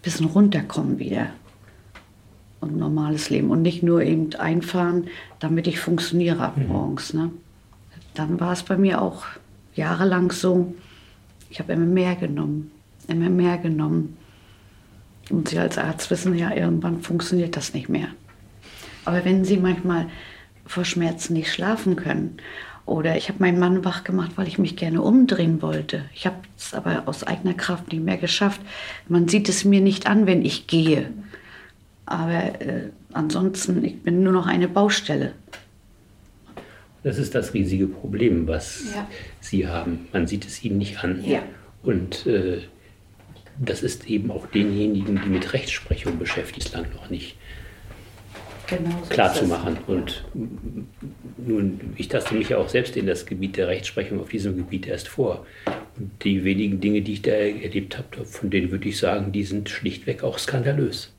bisschen 0.02 0.26
runterkommen 0.26 0.98
wieder 0.98 1.30
und 2.64 2.76
normales 2.76 3.30
Leben 3.30 3.50
und 3.50 3.62
nicht 3.62 3.82
nur 3.82 4.02
eben 4.02 4.34
einfahren, 4.34 5.08
damit 5.38 5.66
ich 5.66 5.78
funktioniere 5.78 6.40
ab 6.40 6.56
mhm. 6.56 6.68
morgens. 6.68 7.14
Ne? 7.14 7.30
Dann 8.14 8.40
war 8.40 8.52
es 8.52 8.62
bei 8.62 8.76
mir 8.76 9.00
auch 9.00 9.24
jahrelang 9.74 10.32
so, 10.32 10.74
Ich 11.50 11.60
habe 11.60 11.72
immer 11.74 11.86
mehr 11.86 12.16
genommen, 12.16 12.72
immer 13.06 13.28
mehr 13.28 13.58
genommen. 13.58 14.16
Und 15.30 15.48
Sie 15.48 15.58
als 15.58 15.78
Arzt 15.78 16.10
wissen 16.10 16.36
ja, 16.36 16.54
irgendwann 16.54 17.00
funktioniert 17.00 17.56
das 17.56 17.74
nicht 17.74 17.88
mehr. 17.88 18.08
Aber 19.04 19.24
wenn 19.24 19.44
Sie 19.44 19.56
manchmal 19.56 20.06
vor 20.66 20.84
Schmerzen 20.84 21.34
nicht 21.34 21.52
schlafen 21.52 21.96
können 21.96 22.38
oder 22.86 23.16
ich 23.16 23.28
habe 23.28 23.40
meinen 23.40 23.58
Mann 23.58 23.84
wach 23.84 24.04
gemacht, 24.04 24.32
weil 24.36 24.48
ich 24.48 24.58
mich 24.58 24.76
gerne 24.76 25.02
umdrehen 25.02 25.62
wollte. 25.62 26.04
Ich 26.14 26.26
habe 26.26 26.36
es 26.56 26.74
aber 26.74 27.04
aus 27.06 27.24
eigener 27.24 27.54
Kraft 27.54 27.92
nicht 27.92 28.04
mehr 28.04 28.16
geschafft. 28.16 28.60
Man 29.08 29.28
sieht 29.28 29.48
es 29.48 29.64
mir 29.64 29.80
nicht 29.80 30.06
an, 30.06 30.26
wenn 30.26 30.44
ich 30.44 30.66
gehe. 30.66 31.10
Aber 32.06 32.60
äh, 32.60 32.90
ansonsten, 33.12 33.84
ich 33.84 34.02
bin 34.02 34.22
nur 34.22 34.32
noch 34.32 34.46
eine 34.46 34.68
Baustelle. 34.68 35.32
Das 37.02 37.18
ist 37.18 37.34
das 37.34 37.52
riesige 37.52 37.86
Problem, 37.86 38.46
was 38.46 38.84
Ja. 38.94 39.06
Sie 39.40 39.66
haben. 39.66 40.08
Man 40.12 40.26
sieht 40.26 40.46
es 40.46 40.64
Ihnen 40.64 40.78
nicht 40.78 41.04
an. 41.04 41.22
Ja. 41.24 41.42
Und 41.82 42.26
äh, 42.26 42.62
das 43.58 43.82
ist 43.82 44.08
eben 44.08 44.30
auch 44.30 44.46
denjenigen, 44.46 45.20
die 45.22 45.28
mit 45.28 45.52
Rechtsprechung 45.52 46.18
beschäftigt, 46.18 46.64
bislang 46.64 46.86
noch 46.94 47.10
nicht 47.10 47.36
Genau 48.66 49.02
so 49.02 49.10
klar 49.10 49.34
zu 49.34 49.44
machen. 49.44 49.76
Und 49.86 50.24
nun, 51.36 51.80
ich 51.96 52.08
taste 52.08 52.34
mich 52.34 52.48
ja 52.48 52.58
auch 52.58 52.68
selbst 52.68 52.96
in 52.96 53.06
das 53.06 53.26
Gebiet 53.26 53.56
der 53.56 53.68
Rechtsprechung 53.68 54.20
auf 54.20 54.30
diesem 54.30 54.56
Gebiet 54.56 54.86
erst 54.86 55.08
vor. 55.08 55.46
Und 55.96 56.10
die 56.24 56.44
wenigen 56.44 56.80
Dinge, 56.80 57.02
die 57.02 57.14
ich 57.14 57.22
da 57.22 57.32
erlebt 57.32 57.98
habe, 57.98 58.24
von 58.24 58.50
denen 58.50 58.70
würde 58.70 58.88
ich 58.88 58.98
sagen, 58.98 59.32
die 59.32 59.44
sind 59.44 59.68
schlichtweg 59.68 60.24
auch 60.24 60.38
skandalös. 60.38 61.13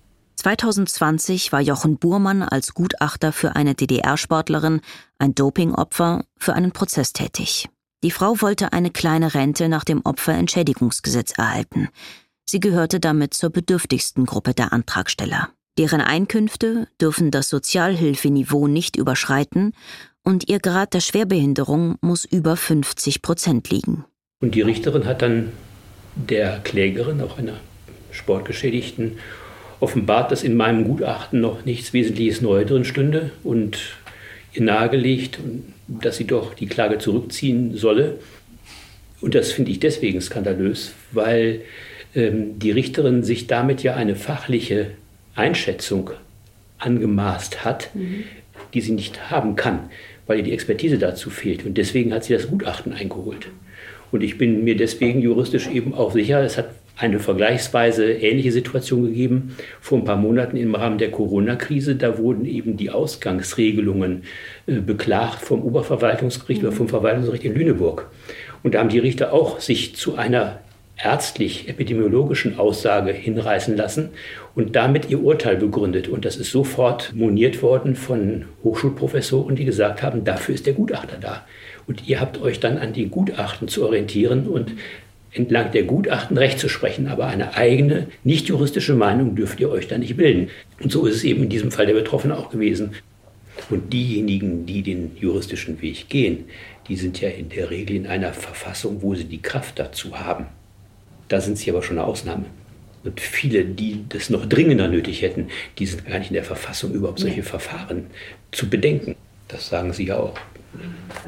2020 0.46 1.52
war 1.54 1.60
Jochen 1.60 1.98
Burmann 1.98 2.44
als 2.44 2.76
Gutachter 2.76 3.32
für 3.32 3.56
eine 3.56 3.74
DDR-Sportlerin, 3.74 4.82
ein 5.18 5.34
Dopingopfer, 5.34 6.24
für 6.38 6.54
einen 6.54 6.72
Prozess 6.72 7.14
tätig. 7.14 7.68
Die 8.04 8.12
Frau 8.12 8.40
wollte 8.42 8.72
eine 8.72 8.92
kleine 8.92 9.34
Rente 9.34 9.70
nach 9.70 9.84
dem 9.84 10.02
Opferentschädigungsgesetz 10.06 11.32
erhalten. 11.40 11.90
Sie 12.48 12.60
gehörte 12.60 13.00
damit 13.00 13.34
zur 13.34 13.50
bedürftigsten 13.50 14.28
Gruppe 14.28 14.54
der 14.54 14.72
Antragsteller. 14.72 15.50
Deren 15.80 16.02
Einkünfte 16.02 16.90
dürfen 17.02 17.32
das 17.32 17.50
Sozialhilfeniveau 17.50 18.68
nicht 18.68 18.98
überschreiten 18.98 19.74
und 20.24 20.48
ihr 20.48 20.60
Grad 20.60 20.94
der 20.94 21.02
Schwerbehinderung 21.02 21.96
muss 22.02 22.24
über 22.24 22.56
50 22.56 23.24
Prozent 23.24 23.72
liegen. 23.72 24.06
Und 24.42 24.54
die 24.54 24.62
Richterin 24.62 25.06
hat 25.06 25.24
dann 25.24 25.54
der 26.14 26.60
Klägerin, 26.60 27.20
auch 27.22 27.40
einer 27.40 27.60
Sportgeschädigten, 28.12 29.18
offenbart, 29.80 30.32
dass 30.32 30.44
in 30.44 30.56
meinem 30.56 30.86
Gutachten 30.86 31.42
noch 31.42 31.66
nichts 31.66 31.94
Wesentliches 31.94 32.42
neu 32.42 32.66
drin 32.66 32.86
stünde 32.86 33.32
und 33.44 33.98
ihr 34.54 34.64
nahegelegt, 34.64 35.40
dass 35.88 36.18
sie 36.18 36.26
doch 36.26 36.54
die 36.54 36.68
Klage 36.68 36.98
zurückziehen 36.98 37.76
solle. 37.76 38.20
Und 39.22 39.36
das 39.36 39.52
finde 39.52 39.72
ich 39.72 39.80
deswegen 39.80 40.22
skandalös, 40.22 40.94
weil 41.12 41.62
ähm, 42.16 42.60
die 42.60 42.72
Richterin 42.72 43.24
sich 43.24 43.48
damit 43.48 43.84
ja 43.84 43.96
eine 43.96 44.16
fachliche 44.16 44.92
Einschätzung 45.36 46.12
angemaßt 46.80 47.66
hat, 47.66 47.90
die 48.74 48.82
sie 48.82 48.92
nicht 48.92 49.32
haben 49.32 49.56
kann, 49.56 49.90
weil 50.28 50.38
ihr 50.38 50.44
die 50.44 50.54
Expertise 50.54 50.98
dazu 50.98 51.30
fehlt. 51.30 51.66
Und 51.66 51.78
deswegen 51.78 52.14
hat 52.14 52.24
sie 52.24 52.34
das 52.34 52.48
Gutachten 52.48 52.94
eingeholt. 52.94 53.48
Und 54.12 54.22
ich 54.22 54.38
bin 54.38 54.64
mir 54.64 54.78
deswegen 54.78 55.22
juristisch 55.22 55.68
eben 55.68 55.94
auch 55.94 56.14
sicher, 56.14 56.42
es 56.42 56.58
hat 56.58 56.70
eine 56.98 57.20
vergleichsweise 57.20 58.12
ähnliche 58.12 58.52
Situation 58.52 59.06
gegeben 59.06 59.56
vor 59.82 59.98
ein 59.98 60.06
paar 60.06 60.16
Monaten 60.16 60.58
im 60.58 60.76
Rahmen 60.76 60.98
der 60.98 61.12
Corona-Krise. 61.12 61.96
Da 61.96 62.18
wurden 62.18 62.46
eben 62.46 62.78
die 62.78 62.90
Ausgangsregelungen 62.90 64.24
äh, 64.68 64.80
beklagt 64.80 65.42
vom 65.42 65.62
Oberverwaltungsgericht 65.64 66.64
oder 66.64 66.72
vom 66.72 66.88
Verwaltungsgericht 66.88 67.44
in 67.44 67.56
Lüneburg. 67.56 68.10
Und 68.64 68.74
da 68.74 68.80
haben 68.80 68.90
die 68.90 69.00
Richter 69.00 69.34
auch 69.34 69.60
sich 69.60 69.96
zu 69.96 70.16
einer 70.16 70.60
ärztlich-epidemiologischen 70.98 72.58
Aussage 72.58 73.12
hinreißen 73.12 73.76
lassen 73.76 74.10
und 74.56 74.76
damit 74.76 75.10
ihr 75.10 75.22
Urteil 75.22 75.58
begründet. 75.58 76.08
Und 76.08 76.24
das 76.26 76.38
ist 76.38 76.52
sofort 76.52 77.14
moniert 77.14 77.62
worden 77.62 77.96
von 77.96 78.46
Hochschulprofessoren, 78.64 79.56
die 79.56 79.66
gesagt 79.66 80.02
haben, 80.02 80.24
dafür 80.24 80.56
ist 80.56 80.66
der 80.66 80.74
Gutachter 80.74 81.18
da. 81.20 81.46
Und 81.88 82.08
ihr 82.08 82.20
habt 82.20 82.42
euch 82.42 82.60
dann 82.60 82.78
an 82.78 82.94
die 82.94 83.08
Gutachten 83.08 83.68
zu 83.68 83.86
orientieren 83.86 84.48
und 84.48 84.72
entlang 85.36 85.72
der 85.72 85.84
Gutachten 85.84 86.38
Recht 86.38 86.60
zu 86.60 86.70
sprechen. 86.70 87.08
Aber 87.08 87.28
eine 87.28 87.56
eigene, 87.56 88.08
nicht 88.24 88.48
juristische 88.48 88.96
Meinung 88.96 89.36
dürft 89.36 89.60
ihr 89.60 89.70
euch 89.70 89.88
da 89.88 89.98
nicht 89.98 90.18
bilden. 90.18 90.50
Und 90.82 90.92
so 90.92 91.06
ist 91.06 91.18
es 91.18 91.24
eben 91.24 91.44
in 91.44 91.50
diesem 91.50 91.72
Fall 91.72 91.86
der 91.86 91.94
Betroffenen 91.94 92.38
auch 92.38 92.50
gewesen. 92.50 92.92
Und 93.70 93.94
diejenigen, 93.94 94.66
die 94.66 94.82
den 94.82 95.16
juristischen 95.18 95.82
Weg 95.82 96.10
gehen, 96.10 96.46
die 96.88 96.96
sind 96.96 97.22
ja 97.22 97.30
in 97.30 97.50
der 97.50 97.70
Regel 97.70 97.96
in 97.96 98.08
einer 98.08 98.34
Verfassung, 98.34 99.02
wo 99.02 99.16
sie 99.16 99.26
die 99.26 99.42
Kraft 99.42 99.80
dazu 99.80 100.20
haben. 100.20 100.48
Da 101.28 101.42
sind 101.42 101.58
sie 101.58 101.70
aber 101.72 101.82
schon 101.82 101.98
eine 101.98 102.08
Ausnahme. 102.08 102.46
Und 103.04 103.22
viele, 103.22 103.66
die 103.66 104.04
das 104.10 104.30
noch 104.30 104.46
dringender 104.46 104.88
nötig 104.88 105.22
hätten, 105.22 105.48
die 105.78 105.86
sind 105.86 106.06
gar 106.08 106.20
nicht 106.20 106.32
in 106.32 106.36
der 106.36 106.44
Verfassung, 106.44 106.92
überhaupt 106.92 107.20
solche 107.20 107.44
Verfahren 107.44 108.08
zu 108.52 108.68
bedenken. 108.68 109.16
Das 109.48 109.70
sagen 109.70 109.94
Sie 109.94 110.06
ja 110.06 110.18
auch. 110.18 110.36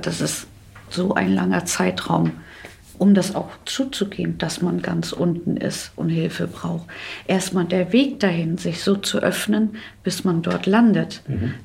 Das 0.01 0.21
ist 0.21 0.47
so 0.89 1.13
ein 1.13 1.33
langer 1.33 1.65
Zeitraum, 1.65 2.31
um 2.97 3.13
das 3.13 3.35
auch 3.35 3.49
zuzugeben, 3.65 4.37
dass 4.37 4.61
man 4.61 4.81
ganz 4.81 5.11
unten 5.11 5.57
ist 5.57 5.91
und 5.95 6.09
Hilfe 6.09 6.47
braucht. 6.47 6.87
Erstmal 7.27 7.65
der 7.65 7.93
Weg 7.93 8.19
dahin, 8.19 8.57
sich 8.57 8.81
so 8.81 8.95
zu 8.95 9.19
öffnen, 9.19 9.77
bis 10.03 10.23
man 10.23 10.41
dort 10.41 10.65
landet, 10.65 11.21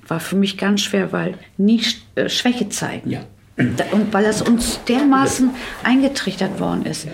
war 0.06 0.20
für 0.20 0.36
mich 0.36 0.58
ganz 0.58 0.82
schwer, 0.82 1.12
weil 1.12 1.34
nie 1.56 1.82
äh, 2.14 2.28
Schwäche 2.28 2.68
zeigen. 2.68 3.10
Ja. 3.10 3.20
Und 3.56 4.12
weil 4.12 4.24
das 4.24 4.42
uns 4.42 4.80
dermaßen 4.84 5.50
eingetrichtert 5.84 6.58
worden 6.58 6.86
ist. 6.86 7.06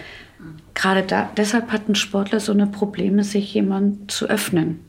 Gerade 0.75 1.03
da, 1.03 1.31
deshalb 1.37 1.73
hatten 1.73 1.97
Sportler 1.97 2.39
so 2.39 2.53
eine 2.53 2.69
Probleme, 2.69 3.25
sich 3.25 3.53
jemand 3.53 4.11
zu 4.11 4.27
öffnen. 4.29 4.81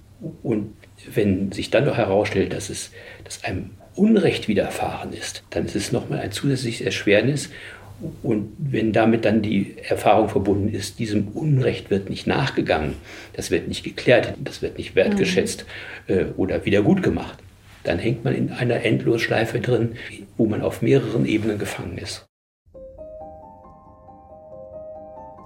Und 0.44 0.74
wenn 1.12 1.52
sich 1.52 1.72
dann 1.72 1.86
noch 1.86 1.98
herausstellt, 1.98 2.54
dass 2.54 2.70
es 2.70 2.92
dass 3.24 3.44
einem 3.44 3.72
Unrecht 3.96 4.48
widerfahren 4.48 5.14
ist, 5.14 5.44
dann 5.50 5.66
ist 5.66 5.76
es 5.76 5.92
nochmal 5.92 6.20
ein 6.20 6.32
zusätzliches 6.32 6.86
Erschwernis. 6.86 7.50
Und 8.24 8.54
wenn 8.58 8.94
damit 8.94 9.26
dann 9.26 9.42
die 9.42 9.76
Erfahrung 9.88 10.30
verbunden 10.30 10.74
ist, 10.74 11.00
diesem 11.00 11.30
Unrecht 11.30 11.90
wird 11.90 12.10
nicht 12.10 12.28
nachgegangen, 12.28 12.96
das 13.34 13.52
wird 13.52 13.68
nicht 13.68 13.84
geklärt, 13.84 14.34
das 14.38 14.62
wird 14.62 14.78
nicht 14.78 14.96
wertgeschätzt 14.96 15.66
äh, 16.08 16.26
oder 16.38 16.66
wieder 16.66 16.82
gut 16.82 17.04
gemacht, 17.04 17.38
dann 17.84 18.00
hängt 18.00 18.24
man 18.24 18.36
in 18.36 18.52
einer 18.52 18.86
Endlosschleife 18.86 19.60
drin, 19.60 19.94
wo 20.38 20.46
man 20.46 20.62
auf 20.62 20.82
mehreren 20.82 21.26
Ebenen 21.26 21.60
gefangen 21.60 21.98
ist. 21.98 22.26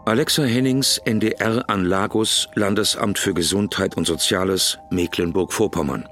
Alexa 0.05 0.43
Hennings, 0.43 0.99
NDR 1.05 1.69
an 1.69 1.85
Lagos, 1.85 2.49
Landesamt 2.55 3.17
für 3.17 3.33
Gesundheit 3.33 3.95
und 3.95 4.05
Soziales, 4.05 4.77
Mecklenburg-Vorpommern. 4.91 6.05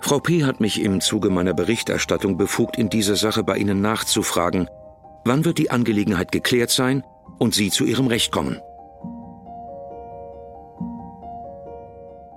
Frau 0.00 0.18
P. 0.18 0.44
hat 0.44 0.60
mich 0.60 0.82
im 0.82 1.00
Zuge 1.00 1.30
meiner 1.30 1.54
Berichterstattung 1.54 2.36
befugt, 2.36 2.76
in 2.76 2.90
dieser 2.90 3.16
Sache 3.16 3.42
bei 3.42 3.56
Ihnen 3.56 3.80
nachzufragen. 3.80 4.68
Wann 5.26 5.44
wird 5.46 5.58
die 5.58 5.70
Angelegenheit 5.70 6.32
geklärt 6.32 6.70
sein 6.70 7.02
und 7.38 7.54
Sie 7.54 7.70
zu 7.70 7.84
Ihrem 7.84 8.08
Recht 8.08 8.30
kommen? 8.30 8.60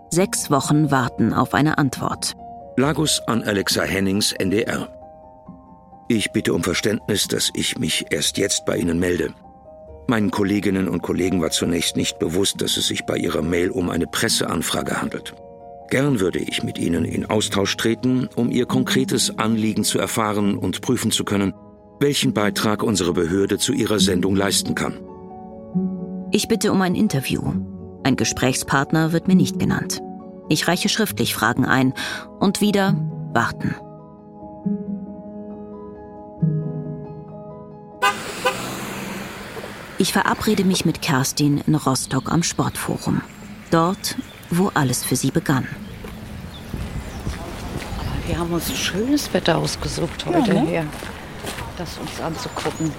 Sechs 0.09 0.49
Wochen 0.49 0.89
warten 0.89 1.33
auf 1.33 1.53
eine 1.53 1.77
Antwort. 1.77 2.33
Lagos 2.77 3.21
an 3.27 3.43
Alexa 3.43 3.83
Hennings, 3.83 4.31
NDR. 4.31 4.87
Ich 6.07 6.31
bitte 6.31 6.53
um 6.53 6.63
Verständnis, 6.63 7.27
dass 7.27 7.51
ich 7.53 7.77
mich 7.77 8.05
erst 8.09 8.37
jetzt 8.37 8.65
bei 8.65 8.77
Ihnen 8.77 8.99
melde. 8.99 9.33
Meinen 10.07 10.31
Kolleginnen 10.31 10.87
und 10.87 11.01
Kollegen 11.01 11.41
war 11.41 11.51
zunächst 11.51 11.97
nicht 11.97 12.17
bewusst, 12.19 12.61
dass 12.61 12.77
es 12.77 12.87
sich 12.87 13.05
bei 13.05 13.17
Ihrer 13.17 13.41
Mail 13.41 13.69
um 13.69 13.89
eine 13.89 14.07
Presseanfrage 14.07 15.01
handelt. 15.01 15.35
Gern 15.89 16.21
würde 16.21 16.39
ich 16.39 16.63
mit 16.63 16.77
Ihnen 16.77 17.03
in 17.03 17.25
Austausch 17.25 17.75
treten, 17.75 18.29
um 18.35 18.49
Ihr 18.49 18.65
konkretes 18.65 19.37
Anliegen 19.37 19.83
zu 19.83 19.99
erfahren 19.99 20.57
und 20.57 20.81
prüfen 20.81 21.11
zu 21.11 21.25
können, 21.25 21.53
welchen 21.99 22.33
Beitrag 22.33 22.83
unsere 22.83 23.13
Behörde 23.13 23.57
zu 23.57 23.73
Ihrer 23.73 23.99
Sendung 23.99 24.35
leisten 24.35 24.75
kann. 24.75 24.99
Ich 26.31 26.47
bitte 26.47 26.71
um 26.71 26.81
ein 26.81 26.95
Interview. 26.95 27.41
Ein 28.03 28.15
Gesprächspartner 28.15 29.11
wird 29.11 29.27
mir 29.27 29.35
nicht 29.35 29.59
genannt. 29.59 30.01
Ich 30.49 30.67
reiche 30.67 30.89
schriftlich 30.89 31.33
Fragen 31.33 31.65
ein 31.65 31.93
und 32.39 32.61
wieder 32.61 32.95
warten. 33.33 33.75
Ich 39.99 40.13
verabrede 40.13 40.63
mich 40.63 40.85
mit 40.85 41.01
Kerstin 41.01 41.61
in 41.65 41.73
Rostock 41.73 42.31
am 42.31 42.43
Sportforum. 42.43 43.21
Dort, 43.71 44.15
wo 44.51 44.69
alles 44.73 45.03
für 45.03 45.15
sie 45.15 45.31
begann. 45.31 45.67
Aber 47.97 48.27
wir 48.27 48.37
haben 48.37 48.53
uns 48.53 48.71
schönes 48.77 49.33
Wetter 49.33 49.57
ausgesucht 49.57 50.25
heute 50.27 50.61
hier, 50.61 50.85
das 51.77 51.97
uns 51.97 52.19
anzugucken. 52.21 52.91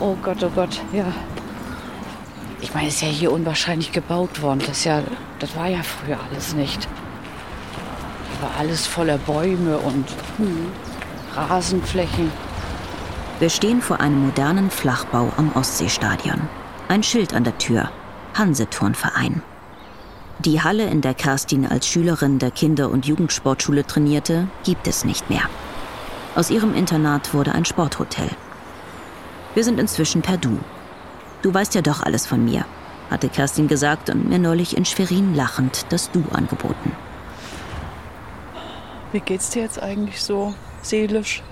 Oh 0.00 0.16
Gott, 0.22 0.42
oh 0.42 0.50
Gott, 0.54 0.80
ja. 0.92 1.12
Ich 2.60 2.74
meine, 2.74 2.88
es 2.88 2.96
ist 2.96 3.02
ja 3.02 3.08
hier 3.08 3.32
unwahrscheinlich 3.32 3.92
gebaut 3.92 4.42
worden. 4.42 4.62
Das, 4.66 4.84
ja, 4.84 5.02
das 5.38 5.56
war 5.56 5.68
ja 5.68 5.82
früher 5.82 6.18
alles 6.30 6.54
nicht. 6.54 6.88
War 8.40 8.50
alles 8.58 8.86
voller 8.86 9.18
Bäume 9.18 9.78
und 9.78 10.06
Rasenflächen. 11.34 12.30
Wir 13.38 13.50
stehen 13.50 13.80
vor 13.80 14.00
einem 14.00 14.26
modernen 14.26 14.70
Flachbau 14.70 15.32
am 15.36 15.52
Ostseestadion. 15.54 16.40
Ein 16.88 17.02
Schild 17.02 17.34
an 17.34 17.44
der 17.44 17.56
Tür. 17.58 17.90
Hanseturnverein. 18.34 19.42
Die 20.46 20.62
Halle, 20.62 20.84
in 20.84 21.02
der 21.02 21.12
Kerstin 21.12 21.66
als 21.66 21.86
Schülerin 21.86 22.38
der 22.38 22.50
Kinder- 22.50 22.88
und 22.88 23.04
Jugendsportschule 23.04 23.86
trainierte, 23.86 24.48
gibt 24.64 24.88
es 24.88 25.04
nicht 25.04 25.28
mehr. 25.28 25.42
Aus 26.34 26.48
ihrem 26.48 26.74
Internat 26.74 27.34
wurde 27.34 27.52
ein 27.52 27.66
Sporthotel. 27.66 28.30
Wir 29.54 29.64
sind 29.64 29.78
inzwischen 29.78 30.22
per 30.22 30.38
Du. 30.38 30.58
Du 31.42 31.52
weißt 31.52 31.74
ja 31.74 31.82
doch 31.82 32.02
alles 32.02 32.26
von 32.26 32.42
mir, 32.42 32.64
hatte 33.10 33.28
Kerstin 33.28 33.68
gesagt 33.68 34.08
und 34.08 34.30
mir 34.30 34.38
neulich 34.38 34.78
in 34.78 34.86
Schwerin 34.86 35.34
lachend 35.34 35.84
das 35.90 36.10
Du 36.10 36.24
angeboten. 36.32 36.92
Wie 39.12 39.20
geht's 39.20 39.50
dir 39.50 39.60
jetzt 39.60 39.82
eigentlich 39.82 40.22
so 40.22 40.54
seelisch? 40.80 41.42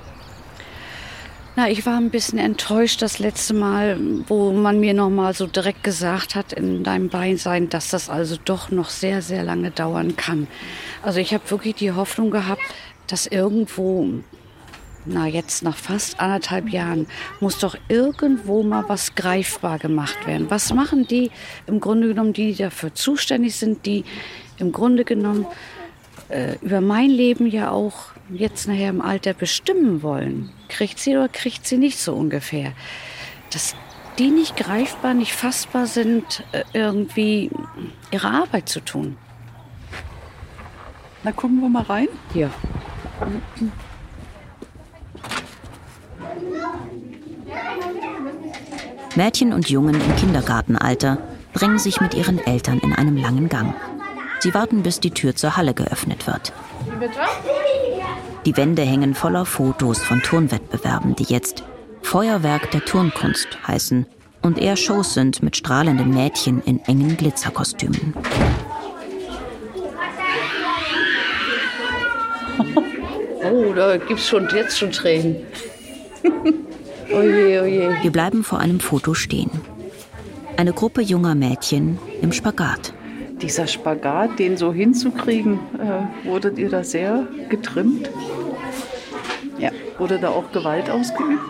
Na, 1.59 1.69
ich 1.69 1.85
war 1.87 1.97
ein 1.97 2.11
bisschen 2.11 2.39
enttäuscht 2.39 3.03
das 3.03 3.19
letzte 3.19 3.53
Mal, 3.53 3.99
wo 4.29 4.53
man 4.53 4.79
mir 4.79 4.95
noch 4.95 5.11
mal 5.11 5.35
so 5.35 5.49
direkt 5.49 5.83
gesagt 5.83 6.37
hat 6.37 6.53
in 6.53 6.85
deinem 6.85 7.09
Beisein, 7.09 7.69
dass 7.69 7.91
das 7.91 8.09
also 8.09 8.37
doch 8.45 8.71
noch 8.71 8.91
sehr, 8.91 9.23
sehr 9.23 9.43
lange 9.43 9.73
dauern 9.73 10.15
kann. 10.15 10.47
Also 11.03 11.19
ich 11.19 11.35
habe 11.35 11.51
wirklich 11.51 11.75
die 11.75 11.91
Hoffnung 11.91 12.31
gehabt, 12.31 12.63
dass 13.09 13.27
irgendwo, 13.27 14.09
na 15.05 15.27
jetzt 15.27 15.65
nach 15.65 15.77
fast 15.77 16.21
anderthalb 16.21 16.69
Jahren, 16.69 17.09
muss 17.41 17.59
doch 17.59 17.77
irgendwo 17.89 18.63
mal 18.63 18.85
was 18.87 19.17
greifbar 19.17 19.81
gemacht 19.81 20.29
werden. 20.29 20.49
Was 20.51 20.73
machen 20.73 21.09
die 21.09 21.33
im 21.67 21.81
Grunde 21.81 22.07
genommen, 22.07 22.35
die 22.35 22.55
dafür 22.55 22.95
zuständig 22.95 23.57
sind, 23.57 23.85
die 23.85 24.05
im 24.59 24.71
Grunde 24.71 25.05
genommen 25.05 25.45
äh, 26.29 26.55
über 26.63 26.81
mein 26.81 27.11
Leben 27.11 27.49
ja 27.49 27.73
auch 27.73 28.13
jetzt 28.31 28.69
nachher 28.69 28.91
im 28.91 29.01
Alter 29.01 29.35
bestimmen 29.35 30.03
wollen, 30.03 30.51
kriegt 30.69 30.99
sie 30.99 31.17
oder 31.17 31.29
kriegt 31.29 31.67
sie 31.67 31.79
nicht 31.79 31.99
so 31.99 32.15
ungefähr. 32.15 32.73
Dass 33.53 33.75
die 34.19 34.31
nicht 34.31 34.57
greifbar, 34.57 35.15
nicht 35.15 35.33
fassbar 35.33 35.87
sind, 35.87 36.45
äh, 36.53 36.65
irgendwie 36.73 37.51
ihre 38.11 38.29
Arbeit 38.29 38.69
zu 38.69 38.81
tun. 38.81 39.17
Na, 41.23 41.33
gucken 41.33 41.61
wir 41.61 41.69
mal 41.69 41.83
rein. 41.83 42.09
Ja. 42.35 42.51
Mädchen 49.17 49.53
und 49.53 49.69
Jungen 49.69 49.95
im 49.95 50.17
Kindergartenalter 50.17 51.19
drängen 51.55 51.79
sich 51.79 52.01
mit 52.01 52.15
ihren 52.15 52.39
Eltern 52.39 52.79
in 52.79 52.93
einem 52.93 53.17
langen 53.17 53.49
Gang. 53.49 53.75
Sie 54.41 54.55
warten, 54.55 54.83
bis 54.83 55.01
die 55.01 55.11
Tür 55.11 55.35
zur 55.35 55.57
Halle 55.57 55.75
geöffnet 55.75 56.27
wird. 56.27 56.53
Die 58.49 58.57
Wände 58.57 58.81
hängen 58.81 59.15
voller 59.15 59.45
Fotos 59.45 59.99
von 59.99 60.23
Turnwettbewerben, 60.23 61.15
die 61.15 61.25
jetzt 61.25 61.65
Feuerwerk 62.01 62.71
der 62.71 62.83
Turnkunst 62.83 63.47
heißen 63.67 64.07
und 64.41 64.57
eher 64.57 64.79
Shows 64.79 65.13
sind 65.13 65.43
mit 65.43 65.55
strahlenden 65.55 66.15
Mädchen 66.15 66.63
in 66.63 66.81
engen 66.87 67.19
Glitzerkostümen. 67.19 68.15
Oh, 73.51 73.73
da 73.73 73.97
gibt's 73.97 74.29
schon 74.29 74.49
jetzt 74.55 74.79
schon 74.79 74.93
Tränen. 74.93 75.37
oje, 77.13 77.63
oje. 77.63 77.97
Wir 78.03 78.11
bleiben 78.11 78.43
vor 78.45 78.59
einem 78.59 78.81
Foto 78.81 79.15
stehen. 79.15 79.51
Eine 80.57 80.73
Gruppe 80.73 81.01
junger 81.03 81.35
Mädchen 81.35 81.99
im 82.21 82.33
Spagat. 82.33 82.93
Dieser 83.41 83.67
Spagat, 83.67 84.39
den 84.39 84.57
so 84.57 84.73
hinzukriegen, 84.73 85.61
äh, 85.79 86.29
wurdet 86.29 86.59
ihr 86.59 86.69
da 86.69 86.83
sehr 86.83 87.27
getrimmt? 87.49 88.11
Ja. 89.59 89.71
Wurde 89.99 90.19
da 90.19 90.31
auch 90.31 90.53
Gewalt 90.53 90.91
ausgeübt? 90.91 91.43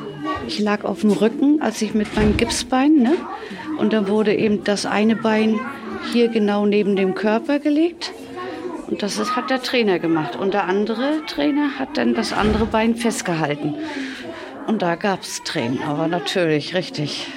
Ich 0.47 0.59
lag 0.59 0.85
auf 0.85 1.01
dem 1.01 1.13
Rücken, 1.13 1.61
als 1.61 1.83
ich 1.83 1.95
mit 1.95 2.15
meinem 2.15 2.37
Gipsbein, 2.37 2.95
ne? 2.95 3.15
Und 3.79 3.93
dann 3.93 4.09
wurde 4.09 4.35
eben 4.35 4.65
das 4.65 4.87
eine 4.87 5.17
Bein 5.17 5.59
hier 6.13 6.29
genau 6.29 6.67
neben 6.67 6.97
dem 6.97 7.15
Körper 7.15 7.59
gelegt. 7.59 8.13
Und 8.89 9.03
das 9.03 9.19
ist, 9.19 9.37
hat 9.37 9.51
der 9.51 9.63
Trainer 9.63 9.99
gemacht. 9.99 10.37
Und 10.37 10.55
der 10.55 10.65
andere 10.65 11.25
Trainer 11.27 11.79
hat 11.79 11.97
dann 11.97 12.15
das 12.15 12.33
andere 12.33 12.67
Bein 12.67 12.97
festgehalten. 12.97 13.75
Und 14.67 14.83
da 14.83 14.97
gab 14.97 15.23
es 15.23 15.43
Tränen, 15.45 15.83
aber 15.83 16.09
natürlich, 16.09 16.75
richtig. 16.75 17.29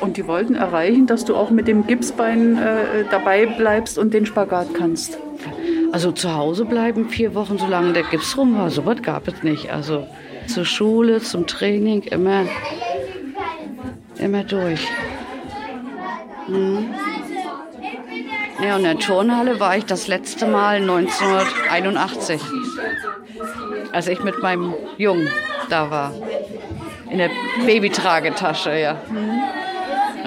Und 0.00 0.16
die 0.16 0.26
wollten 0.26 0.54
erreichen, 0.54 1.06
dass 1.06 1.24
du 1.24 1.34
auch 1.34 1.50
mit 1.50 1.66
dem 1.66 1.86
Gipsbein 1.86 2.56
äh, 2.56 3.04
dabei 3.10 3.46
bleibst 3.46 3.98
und 3.98 4.14
den 4.14 4.26
Spagat 4.26 4.74
kannst. 4.74 5.18
Also 5.92 6.12
zu 6.12 6.34
Hause 6.34 6.64
bleiben 6.64 7.08
vier 7.08 7.34
Wochen, 7.34 7.58
solange 7.58 7.92
der 7.92 8.02
Gips 8.04 8.36
rum 8.36 8.56
war, 8.58 8.70
so 8.70 8.84
was 8.84 9.02
gab 9.02 9.26
es 9.26 9.42
nicht. 9.42 9.70
Also 9.72 10.06
zur 10.46 10.64
Schule, 10.64 11.20
zum 11.20 11.46
Training, 11.46 12.02
immer, 12.02 12.44
immer 14.18 14.44
durch. 14.44 14.86
Mhm. 16.46 16.90
Ja, 18.62 18.74
und 18.74 18.78
in 18.78 18.84
der 18.84 18.98
Turnhalle 18.98 19.60
war 19.60 19.76
ich 19.76 19.84
das 19.84 20.08
letzte 20.08 20.46
Mal 20.46 20.76
1981, 20.76 22.40
als 23.92 24.08
ich 24.08 24.22
mit 24.24 24.42
meinem 24.42 24.74
Jungen 24.96 25.28
da 25.70 25.90
war. 25.90 26.12
In 27.08 27.18
der 27.18 27.30
Babytragetasche, 27.64 28.76
ja. 28.78 28.96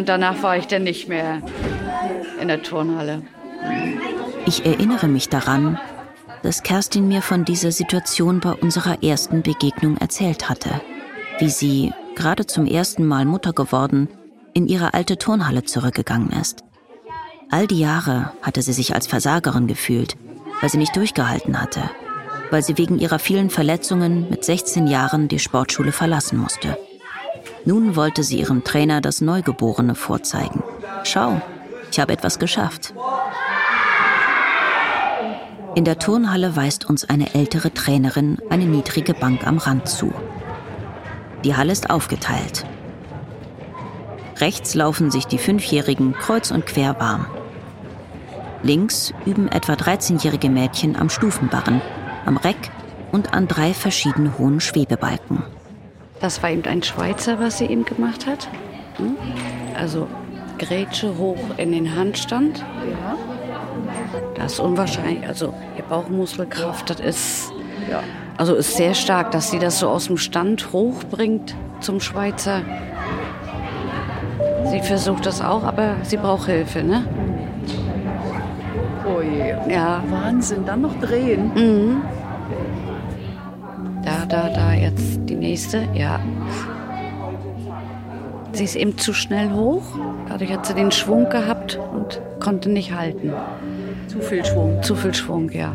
Und 0.01 0.09
danach 0.09 0.41
war 0.41 0.57
ich 0.57 0.65
dann 0.65 0.81
nicht 0.81 1.09
mehr 1.09 1.43
in 2.41 2.47
der 2.47 2.63
Turnhalle. 2.63 3.21
Ich 4.47 4.65
erinnere 4.65 5.07
mich 5.07 5.29
daran, 5.29 5.79
dass 6.41 6.63
Kerstin 6.63 7.07
mir 7.07 7.21
von 7.21 7.45
dieser 7.45 7.71
Situation 7.71 8.39
bei 8.39 8.53
unserer 8.53 9.03
ersten 9.03 9.43
Begegnung 9.43 9.97
erzählt 9.97 10.49
hatte, 10.49 10.81
wie 11.37 11.51
sie, 11.51 11.93
gerade 12.15 12.47
zum 12.47 12.65
ersten 12.65 13.05
Mal 13.05 13.25
Mutter 13.25 13.53
geworden, 13.53 14.09
in 14.55 14.65
ihre 14.65 14.95
alte 14.95 15.19
Turnhalle 15.19 15.65
zurückgegangen 15.65 16.31
ist. 16.31 16.63
All 17.51 17.67
die 17.67 17.79
Jahre 17.79 18.33
hatte 18.41 18.63
sie 18.63 18.73
sich 18.73 18.95
als 18.95 19.05
Versagerin 19.05 19.67
gefühlt, 19.67 20.17
weil 20.61 20.71
sie 20.71 20.79
nicht 20.79 20.95
durchgehalten 20.95 21.61
hatte, 21.61 21.83
weil 22.49 22.63
sie 22.63 22.75
wegen 22.79 22.97
ihrer 22.97 23.19
vielen 23.19 23.51
Verletzungen 23.51 24.31
mit 24.31 24.45
16 24.45 24.87
Jahren 24.87 25.27
die 25.27 25.37
Sportschule 25.37 25.91
verlassen 25.91 26.39
musste. 26.39 26.75
Nun 27.65 27.95
wollte 27.95 28.23
sie 28.23 28.39
ihrem 28.39 28.63
Trainer 28.63 29.01
das 29.01 29.21
Neugeborene 29.21 29.95
vorzeigen. 29.95 30.63
Schau, 31.03 31.41
ich 31.91 31.99
habe 31.99 32.13
etwas 32.13 32.39
geschafft. 32.39 32.93
In 35.75 35.85
der 35.85 35.99
Turnhalle 35.99 36.55
weist 36.55 36.89
uns 36.89 37.09
eine 37.09 37.33
ältere 37.33 37.73
Trainerin 37.73 38.39
eine 38.49 38.65
niedrige 38.65 39.13
Bank 39.13 39.47
am 39.47 39.57
Rand 39.57 39.87
zu. 39.87 40.13
Die 41.45 41.55
Halle 41.55 41.71
ist 41.71 41.89
aufgeteilt. 41.89 42.65
Rechts 44.37 44.73
laufen 44.75 45.11
sich 45.11 45.27
die 45.27 45.37
Fünfjährigen 45.37 46.13
kreuz 46.13 46.51
und 46.51 46.65
quer 46.65 46.99
warm. 46.99 47.25
Links 48.63 49.13
üben 49.25 49.47
etwa 49.47 49.73
13-jährige 49.73 50.49
Mädchen 50.49 50.95
am 50.95 51.09
Stufenbarren, 51.09 51.81
am 52.25 52.37
Reck 52.37 52.69
und 53.11 53.33
an 53.33 53.47
drei 53.47 53.73
verschiedenen 53.73 54.37
hohen 54.37 54.59
Schwebebalken. 54.59 55.43
Das 56.21 56.41
war 56.43 56.51
eben 56.51 56.63
ein 56.65 56.83
Schweizer, 56.83 57.39
was 57.39 57.57
sie 57.57 57.65
eben 57.65 57.83
gemacht 57.83 58.27
hat. 58.27 58.47
Hm? 58.97 59.15
Also 59.77 60.07
Grätsche 60.59 61.17
hoch 61.17 61.39
in 61.57 61.71
den 61.71 61.95
Handstand. 61.95 62.59
Ja. 62.59 63.15
Das 64.35 64.53
ist 64.53 64.59
unwahrscheinlich. 64.59 65.27
Also 65.27 65.53
ihr 65.77 65.83
Bauchmuskelkraft, 65.83 66.89
das 66.91 66.99
ist, 66.99 67.51
Ja. 67.89 68.01
also 68.37 68.53
ist 68.55 68.75
sehr 68.77 68.93
stark, 68.93 69.31
dass 69.31 69.49
sie 69.49 69.57
das 69.59 69.79
so 69.79 69.89
aus 69.89 70.05
dem 70.07 70.17
Stand 70.17 70.71
hochbringt 70.71 71.55
zum 71.79 71.99
Schweizer. 71.99 72.61
Sie 74.69 74.81
versucht 74.81 75.25
das 75.25 75.41
auch, 75.41 75.63
aber 75.63 75.95
sie 76.03 76.17
braucht 76.17 76.45
Hilfe, 76.45 76.83
ne? 76.83 77.03
Oh 79.05 79.21
je. 79.21 79.73
Ja. 79.73 80.03
Wahnsinn, 80.09 80.65
dann 80.65 80.81
noch 80.81 80.97
drehen. 80.99 81.51
Mhm. 81.55 82.01
Da, 84.03 84.25
da, 84.27 84.49
da, 84.49 84.60
jetzt 84.91 85.29
die 85.29 85.35
nächste, 85.35 85.87
ja. 85.93 86.19
Sie 88.53 88.63
ist 88.63 88.75
eben 88.75 88.97
zu 88.97 89.13
schnell 89.13 89.51
hoch. 89.51 89.83
Dadurch 90.27 90.51
hat 90.51 90.65
sie 90.65 90.73
den 90.73 90.91
Schwung 90.91 91.29
gehabt 91.29 91.79
und 91.93 92.21
konnte 92.39 92.69
nicht 92.69 92.93
halten. 92.93 93.33
Zu 94.07 94.19
viel 94.19 94.43
Schwung. 94.43 94.83
Zu 94.83 94.95
viel 94.95 95.13
Schwung, 95.13 95.49
ja. 95.51 95.73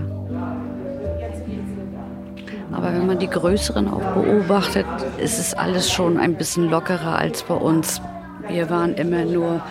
Aber 2.73 2.93
wenn 2.93 3.07
man 3.07 3.19
die 3.19 3.31
Größeren 3.31 3.89
auch 3.89 4.03
beobachtet, 4.13 4.87
ist 5.17 5.39
es 5.39 5.55
alles 5.55 5.91
schon 5.91 6.19
ein 6.19 6.35
bisschen 6.35 6.69
lockerer 6.69 7.17
als 7.17 7.43
bei 7.43 7.55
uns. 7.55 8.03
Wir 8.49 8.69
waren 8.69 8.95
immer 8.95 9.25
nur, 9.25 9.63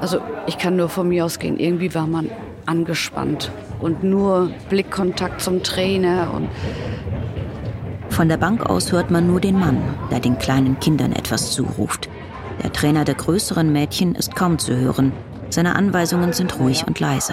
also 0.00 0.20
ich 0.46 0.56
kann 0.56 0.76
nur 0.76 0.88
von 0.88 1.08
mir 1.08 1.24
ausgehen, 1.24 1.58
irgendwie 1.58 1.92
war 1.94 2.06
man 2.06 2.30
angespannt 2.66 3.50
und 3.80 4.04
nur 4.04 4.50
Blickkontakt 4.68 5.40
zum 5.40 5.62
Trainer 5.62 6.32
und 6.32 6.48
Von 8.20 8.28
der 8.28 8.36
Bank 8.36 8.68
aus 8.68 8.92
hört 8.92 9.10
man 9.10 9.26
nur 9.26 9.40
den 9.40 9.58
Mann, 9.58 9.82
der 10.10 10.20
den 10.20 10.36
kleinen 10.38 10.78
Kindern 10.78 11.12
etwas 11.12 11.52
zuruft. 11.52 12.10
Der 12.62 12.70
Trainer 12.70 13.06
der 13.06 13.14
größeren 13.14 13.72
Mädchen 13.72 14.14
ist 14.14 14.36
kaum 14.36 14.58
zu 14.58 14.76
hören. 14.76 15.14
Seine 15.48 15.74
Anweisungen 15.74 16.34
sind 16.34 16.60
ruhig 16.60 16.86
und 16.86 17.00
leise. 17.00 17.32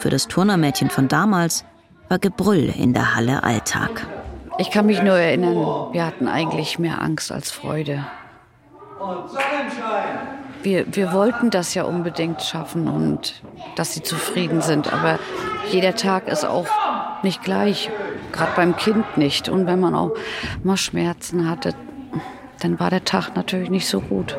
Für 0.00 0.10
das 0.10 0.26
Turnermädchen 0.26 0.90
von 0.90 1.06
damals 1.06 1.64
war 2.08 2.18
Gebrüll 2.18 2.74
in 2.76 2.94
der 2.94 3.14
Halle 3.14 3.44
Alltag. 3.44 4.04
Ich 4.58 4.72
kann 4.72 4.86
mich 4.86 5.00
nur 5.00 5.14
erinnern, 5.14 5.54
wir 5.92 6.04
hatten 6.04 6.26
eigentlich 6.26 6.80
mehr 6.80 7.00
Angst 7.00 7.30
als 7.30 7.52
Freude. 7.52 8.04
Wir, 10.64 10.84
wir 10.96 11.12
wollten 11.12 11.50
das 11.50 11.74
ja 11.74 11.84
unbedingt 11.84 12.42
schaffen 12.42 12.88
und 12.88 13.40
dass 13.76 13.94
sie 13.94 14.02
zufrieden 14.02 14.62
sind. 14.62 14.92
Aber 14.92 15.20
jeder 15.70 15.94
Tag 15.94 16.26
ist 16.26 16.44
auch 16.44 16.66
nicht 17.22 17.44
gleich, 17.44 17.88
gerade 18.32 18.52
beim 18.56 18.76
Kind 18.76 19.16
nicht. 19.16 19.48
Und 19.48 19.66
wenn 19.66 19.80
man 19.80 19.94
auch 19.94 20.12
mal 20.62 20.76
Schmerzen 20.76 21.48
hatte, 21.48 21.74
dann 22.60 22.78
war 22.78 22.90
der 22.90 23.04
Tag 23.04 23.34
natürlich 23.34 23.70
nicht 23.70 23.86
so 23.86 24.00
gut. 24.00 24.36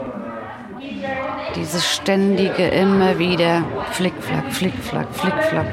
Dieses 1.56 1.86
ständige 1.86 2.68
immer 2.68 3.20
wieder 3.20 3.64
Flickflack, 3.92 4.52
Flickflack, 4.52 5.08
Flickflack. 5.14 5.68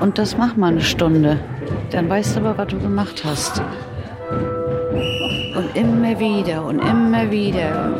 Und 0.00 0.18
das 0.18 0.36
macht 0.36 0.56
man 0.56 0.74
eine 0.74 0.82
Stunde. 0.82 1.40
Dann 1.90 2.08
weißt 2.08 2.36
du 2.36 2.40
aber, 2.40 2.58
was 2.58 2.68
du 2.68 2.78
gemacht 2.78 3.24
hast. 3.24 3.62
Und 5.56 5.74
immer 5.74 6.18
wieder 6.20 6.64
und 6.64 6.78
immer 6.78 7.30
wieder. 7.30 7.92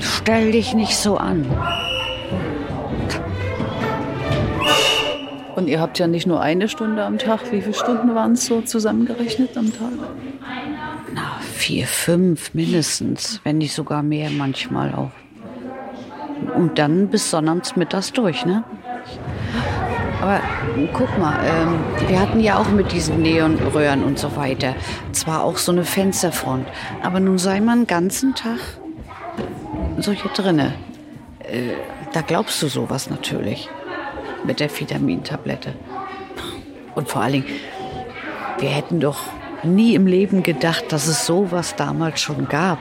Stell 0.00 0.52
dich 0.52 0.74
nicht 0.74 0.96
so 0.96 1.16
an. 1.18 1.44
Und 5.60 5.68
ihr 5.68 5.78
habt 5.78 5.98
ja 5.98 6.06
nicht 6.06 6.26
nur 6.26 6.40
eine 6.40 6.68
Stunde 6.68 7.04
am 7.04 7.18
Tag. 7.18 7.52
Wie 7.52 7.60
viele 7.60 7.74
Stunden 7.74 8.14
waren 8.14 8.32
es 8.32 8.46
so 8.46 8.62
zusammengerechnet 8.62 9.58
am 9.58 9.70
Tag? 9.70 9.90
Na, 11.12 11.36
vier, 11.52 11.86
fünf 11.86 12.54
mindestens, 12.54 13.42
wenn 13.44 13.58
nicht 13.58 13.74
sogar 13.74 14.02
mehr 14.02 14.30
manchmal 14.30 14.94
auch. 14.94 15.10
Und 16.56 16.78
dann 16.78 17.08
bis 17.08 17.30
sonnabends 17.30 17.76
mittags 17.76 18.10
durch, 18.10 18.46
ne? 18.46 18.64
Aber 20.22 20.40
guck 20.94 21.18
mal, 21.18 21.38
ähm, 21.44 22.08
wir 22.08 22.18
hatten 22.18 22.40
ja 22.40 22.56
auch 22.56 22.70
mit 22.70 22.90
diesen 22.92 23.20
Neonröhren 23.20 24.02
und 24.02 24.18
so 24.18 24.34
weiter 24.36 24.74
zwar 25.12 25.44
auch 25.44 25.58
so 25.58 25.72
eine 25.72 25.84
Fensterfront, 25.84 26.66
aber 27.02 27.20
nun 27.20 27.36
sei 27.36 27.60
man 27.60 27.80
den 27.80 27.86
ganzen 27.86 28.34
Tag 28.34 28.60
so 29.98 30.12
hier 30.12 30.30
drinne. 30.30 30.72
Äh, 31.40 31.74
da 32.14 32.22
glaubst 32.22 32.62
du 32.62 32.68
sowas 32.68 33.10
natürlich 33.10 33.68
mit 34.44 34.60
der 34.60 34.70
Vitamintablette. 34.70 35.74
Und 36.94 37.08
vor 37.08 37.22
allen 37.22 37.32
Dingen, 37.32 37.46
wir 38.58 38.68
hätten 38.68 39.00
doch 39.00 39.20
nie 39.62 39.94
im 39.94 40.06
Leben 40.06 40.42
gedacht, 40.42 40.84
dass 40.90 41.06
es 41.06 41.26
sowas 41.26 41.76
damals 41.76 42.20
schon 42.20 42.48
gab. 42.48 42.78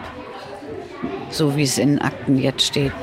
So 1.29 1.55
wie 1.55 1.63
es 1.63 1.77
in 1.77 1.89
den 1.89 2.01
Akten 2.01 2.37
jetzt 2.37 2.63
steht. 2.63 2.93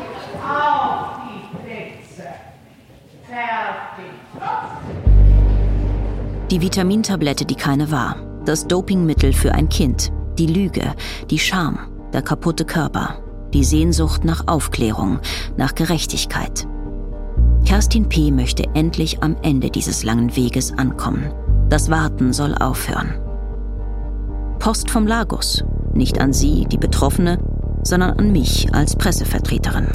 Die 6.50 6.62
Vitamintablette, 6.62 7.44
die 7.44 7.54
keine 7.54 7.90
war. 7.90 8.16
Das 8.44 8.66
Dopingmittel 8.68 9.32
für 9.32 9.52
ein 9.52 9.68
Kind. 9.68 10.12
Die 10.38 10.46
Lüge, 10.46 10.94
die 11.30 11.38
Scham, 11.38 11.78
der 12.12 12.22
kaputte 12.22 12.64
Körper. 12.64 13.20
Die 13.52 13.64
Sehnsucht 13.64 14.24
nach 14.24 14.46
Aufklärung, 14.46 15.20
nach 15.56 15.74
Gerechtigkeit. 15.74 16.66
Kerstin 17.66 18.08
P. 18.08 18.30
möchte 18.30 18.62
endlich 18.74 19.24
am 19.24 19.36
Ende 19.42 19.70
dieses 19.70 20.04
langen 20.04 20.36
Weges 20.36 20.72
ankommen. 20.78 21.32
Das 21.68 21.90
Warten 21.90 22.32
soll 22.32 22.54
aufhören. 22.54 23.16
Post 24.60 24.88
vom 24.88 25.04
Lagos. 25.04 25.64
Nicht 25.92 26.20
an 26.20 26.32
Sie, 26.32 26.66
die 26.70 26.78
Betroffene, 26.78 27.40
sondern 27.82 28.20
an 28.20 28.30
mich 28.30 28.72
als 28.72 28.94
Pressevertreterin. 28.94 29.88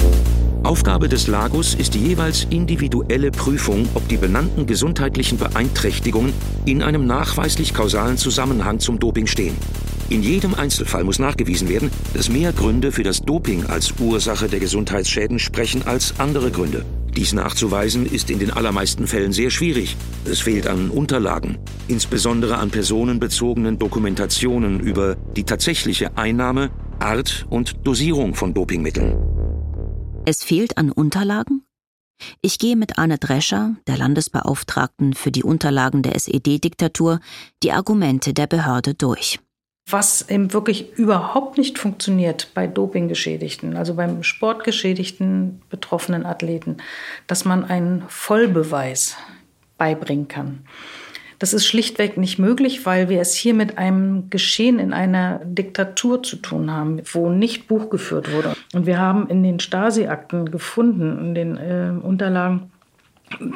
Aufgabe 0.64 1.08
des 1.08 1.28
Lagos 1.28 1.74
ist 1.74 1.94
die 1.94 2.06
jeweils 2.06 2.44
individuelle 2.50 3.30
Prüfung, 3.30 3.88
ob 3.94 4.06
die 4.06 4.18
benannten 4.18 4.66
gesundheitlichen 4.66 5.38
Beeinträchtigungen 5.38 6.34
in 6.66 6.82
einem 6.82 7.06
nachweislich 7.06 7.72
kausalen 7.72 8.18
Zusammenhang 8.18 8.80
zum 8.80 8.98
Doping 8.98 9.26
stehen. 9.26 9.56
In 10.12 10.22
jedem 10.22 10.52
Einzelfall 10.52 11.04
muss 11.04 11.18
nachgewiesen 11.18 11.70
werden, 11.70 11.90
dass 12.12 12.28
mehr 12.28 12.52
Gründe 12.52 12.92
für 12.92 13.02
das 13.02 13.22
Doping 13.22 13.64
als 13.64 13.94
Ursache 13.98 14.46
der 14.46 14.60
Gesundheitsschäden 14.60 15.38
sprechen 15.38 15.84
als 15.86 16.20
andere 16.20 16.50
Gründe. 16.50 16.84
Dies 17.16 17.32
nachzuweisen 17.32 18.04
ist 18.04 18.28
in 18.28 18.38
den 18.38 18.50
allermeisten 18.50 19.06
Fällen 19.06 19.32
sehr 19.32 19.48
schwierig. 19.48 19.96
Es 20.26 20.40
fehlt 20.40 20.66
an 20.66 20.90
Unterlagen, 20.90 21.56
insbesondere 21.88 22.58
an 22.58 22.70
personenbezogenen 22.70 23.78
Dokumentationen 23.78 24.80
über 24.80 25.14
die 25.14 25.44
tatsächliche 25.44 26.14
Einnahme, 26.18 26.68
Art 26.98 27.46
und 27.48 27.86
Dosierung 27.86 28.34
von 28.34 28.52
Dopingmitteln. 28.52 29.16
Es 30.26 30.42
fehlt 30.44 30.76
an 30.76 30.92
Unterlagen? 30.92 31.64
Ich 32.42 32.58
gehe 32.58 32.76
mit 32.76 32.98
Arne 32.98 33.16
Drescher, 33.16 33.76
der 33.86 33.96
Landesbeauftragten 33.96 35.14
für 35.14 35.32
die 35.32 35.42
Unterlagen 35.42 36.02
der 36.02 36.16
SED-Diktatur, 36.16 37.18
die 37.62 37.72
Argumente 37.72 38.34
der 38.34 38.46
Behörde 38.46 38.92
durch. 38.92 39.40
Was 39.86 40.28
eben 40.28 40.52
wirklich 40.52 40.96
überhaupt 40.96 41.58
nicht 41.58 41.78
funktioniert 41.78 42.48
bei 42.54 42.66
Dopinggeschädigten, 42.66 43.76
also 43.76 43.94
beim 43.94 44.22
sportgeschädigten 44.22 45.60
betroffenen 45.68 46.24
Athleten, 46.24 46.78
dass 47.26 47.44
man 47.44 47.64
einen 47.64 48.04
Vollbeweis 48.08 49.16
beibringen 49.78 50.28
kann. 50.28 50.64
Das 51.42 51.52
ist 51.52 51.66
schlichtweg 51.66 52.18
nicht 52.18 52.38
möglich, 52.38 52.86
weil 52.86 53.08
wir 53.08 53.20
es 53.20 53.34
hier 53.34 53.52
mit 53.52 53.76
einem 53.76 54.30
Geschehen 54.30 54.78
in 54.78 54.92
einer 54.92 55.40
Diktatur 55.44 56.22
zu 56.22 56.36
tun 56.36 56.70
haben, 56.70 57.02
wo 57.12 57.30
nicht 57.30 57.66
Buch 57.66 57.90
geführt 57.90 58.32
wurde. 58.32 58.54
Und 58.72 58.86
wir 58.86 59.00
haben 59.00 59.26
in 59.28 59.42
den 59.42 59.58
Stasi-Akten 59.58 60.52
gefunden, 60.52 61.18
in 61.18 61.34
den 61.34 61.56
äh, 61.56 61.92
Unterlagen, 62.00 62.70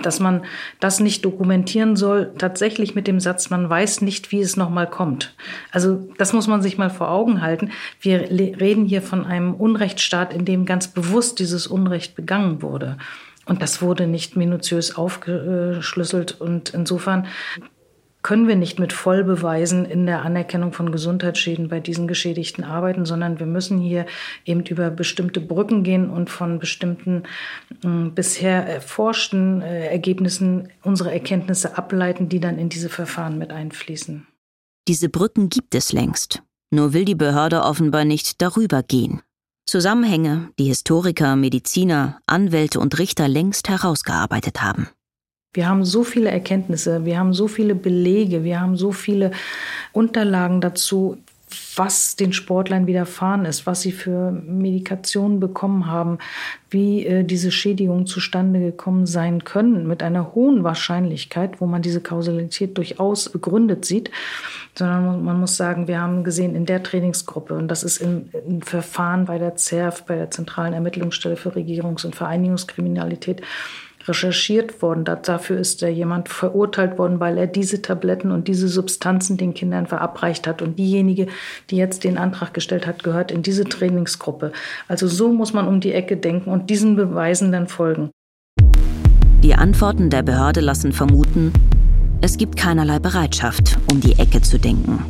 dass 0.02 0.20
man 0.20 0.44
das 0.80 1.00
nicht 1.00 1.24
dokumentieren 1.24 1.96
soll, 1.96 2.32
tatsächlich 2.38 2.94
mit 2.94 3.06
dem 3.06 3.20
Satz, 3.20 3.50
man 3.50 3.68
weiß 3.68 4.00
nicht, 4.00 4.32
wie 4.32 4.40
es 4.40 4.56
nochmal 4.56 4.88
kommt. 4.88 5.34
Also 5.70 6.08
das 6.18 6.32
muss 6.32 6.46
man 6.46 6.62
sich 6.62 6.78
mal 6.78 6.90
vor 6.90 7.10
Augen 7.10 7.42
halten. 7.42 7.70
Wir 8.00 8.30
reden 8.30 8.84
hier 8.84 9.02
von 9.02 9.24
einem 9.24 9.54
Unrechtsstaat, 9.54 10.32
in 10.32 10.44
dem 10.44 10.66
ganz 10.66 10.88
bewusst 10.88 11.38
dieses 11.38 11.66
Unrecht 11.66 12.16
begangen 12.16 12.62
wurde. 12.62 12.96
Und 13.46 13.62
das 13.62 13.80
wurde 13.80 14.06
nicht 14.06 14.36
minutiös 14.36 14.96
aufgeschlüsselt. 14.96 16.40
Und 16.40 16.70
insofern 16.70 17.26
können 18.26 18.48
wir 18.48 18.56
nicht 18.56 18.80
mit 18.80 18.92
Vollbeweisen 18.92 19.84
in 19.84 20.04
der 20.04 20.22
Anerkennung 20.22 20.72
von 20.72 20.90
Gesundheitsschäden 20.90 21.68
bei 21.68 21.78
diesen 21.78 22.08
Geschädigten 22.08 22.64
arbeiten, 22.64 23.06
sondern 23.06 23.38
wir 23.38 23.46
müssen 23.46 23.78
hier 23.78 24.04
eben 24.44 24.66
über 24.66 24.90
bestimmte 24.90 25.40
Brücken 25.40 25.84
gehen 25.84 26.10
und 26.10 26.28
von 26.28 26.58
bestimmten 26.58 27.22
äh, 27.84 28.08
bisher 28.12 28.66
erforschten 28.66 29.62
äh, 29.62 29.86
Ergebnissen 29.86 30.70
unsere 30.82 31.12
Erkenntnisse 31.12 31.78
ableiten, 31.78 32.28
die 32.28 32.40
dann 32.40 32.58
in 32.58 32.68
diese 32.68 32.88
Verfahren 32.88 33.38
mit 33.38 33.52
einfließen. 33.52 34.26
Diese 34.88 35.08
Brücken 35.08 35.48
gibt 35.48 35.76
es 35.76 35.92
längst. 35.92 36.42
Nur 36.72 36.92
will 36.92 37.04
die 37.04 37.14
Behörde 37.14 37.62
offenbar 37.62 38.04
nicht 38.04 38.42
darüber 38.42 38.82
gehen. 38.82 39.22
Zusammenhänge, 39.66 40.50
die 40.58 40.64
Historiker, 40.64 41.36
Mediziner, 41.36 42.18
Anwälte 42.26 42.80
und 42.80 42.98
Richter 42.98 43.28
längst 43.28 43.68
herausgearbeitet 43.68 44.62
haben. 44.62 44.88
Wir 45.56 45.68
haben 45.70 45.86
so 45.86 46.04
viele 46.04 46.30
Erkenntnisse, 46.30 47.06
wir 47.06 47.18
haben 47.18 47.32
so 47.32 47.48
viele 47.48 47.74
Belege, 47.74 48.44
wir 48.44 48.60
haben 48.60 48.76
so 48.76 48.92
viele 48.92 49.30
Unterlagen 49.92 50.60
dazu, 50.60 51.16
was 51.76 52.16
den 52.16 52.34
Sportlern 52.34 52.86
widerfahren 52.86 53.46
ist, 53.46 53.66
was 53.66 53.80
sie 53.80 53.92
für 53.92 54.32
Medikationen 54.32 55.40
bekommen 55.40 55.86
haben, 55.86 56.18
wie 56.68 57.06
äh, 57.06 57.24
diese 57.24 57.50
Schädigungen 57.50 58.06
zustande 58.06 58.60
gekommen 58.60 59.06
sein 59.06 59.44
können, 59.44 59.86
mit 59.86 60.02
einer 60.02 60.34
hohen 60.34 60.62
Wahrscheinlichkeit, 60.62 61.60
wo 61.60 61.66
man 61.66 61.80
diese 61.80 62.02
Kausalität 62.02 62.76
durchaus 62.76 63.30
begründet 63.30 63.86
sieht. 63.86 64.10
Sondern 64.74 65.24
man 65.24 65.40
muss 65.40 65.56
sagen, 65.56 65.88
wir 65.88 66.02
haben 66.02 66.22
gesehen 66.22 66.54
in 66.54 66.66
der 66.66 66.82
Trainingsgruppe, 66.82 67.54
und 67.54 67.68
das 67.68 67.82
ist 67.82 67.98
im, 67.98 68.28
im 68.46 68.60
Verfahren 68.60 69.24
bei 69.24 69.38
der 69.38 69.56
ZERF, 69.56 70.04
bei 70.04 70.16
der 70.16 70.30
Zentralen 70.30 70.74
Ermittlungsstelle 70.74 71.36
für 71.36 71.54
Regierungs- 71.56 72.04
und 72.04 72.14
Vereinigungskriminalität, 72.14 73.40
recherchiert 74.08 74.82
worden. 74.82 75.04
Dafür 75.04 75.58
ist 75.58 75.82
da 75.82 75.88
jemand 75.88 76.28
verurteilt 76.28 76.98
worden, 76.98 77.20
weil 77.20 77.38
er 77.38 77.46
diese 77.46 77.82
Tabletten 77.82 78.30
und 78.30 78.48
diese 78.48 78.68
Substanzen 78.68 79.36
den 79.36 79.54
Kindern 79.54 79.86
verabreicht 79.86 80.46
hat. 80.46 80.62
Und 80.62 80.78
diejenige, 80.78 81.26
die 81.70 81.76
jetzt 81.76 82.04
den 82.04 82.18
Antrag 82.18 82.54
gestellt 82.54 82.86
hat, 82.86 83.02
gehört 83.02 83.30
in 83.30 83.42
diese 83.42 83.64
Trainingsgruppe. 83.64 84.52
Also 84.88 85.08
so 85.08 85.32
muss 85.32 85.52
man 85.52 85.68
um 85.68 85.80
die 85.80 85.92
Ecke 85.92 86.16
denken 86.16 86.50
und 86.50 86.70
diesen 86.70 86.96
Beweisen 86.96 87.52
dann 87.52 87.66
folgen. 87.68 88.10
Die 89.42 89.54
Antworten 89.54 90.10
der 90.10 90.22
Behörde 90.22 90.60
lassen 90.60 90.92
vermuten, 90.92 91.52
es 92.20 92.38
gibt 92.38 92.56
keinerlei 92.56 92.98
Bereitschaft, 92.98 93.78
um 93.90 94.00
die 94.00 94.18
Ecke 94.18 94.40
zu 94.40 94.58
denken. 94.58 95.04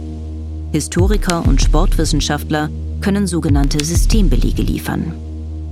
Historiker 0.73 1.47
und 1.47 1.63
Sportwissenschaftler 1.63 2.69
können 3.01 3.27
sogenannte 3.27 3.83
Systembelege 3.83 4.63
liefern, 4.63 5.15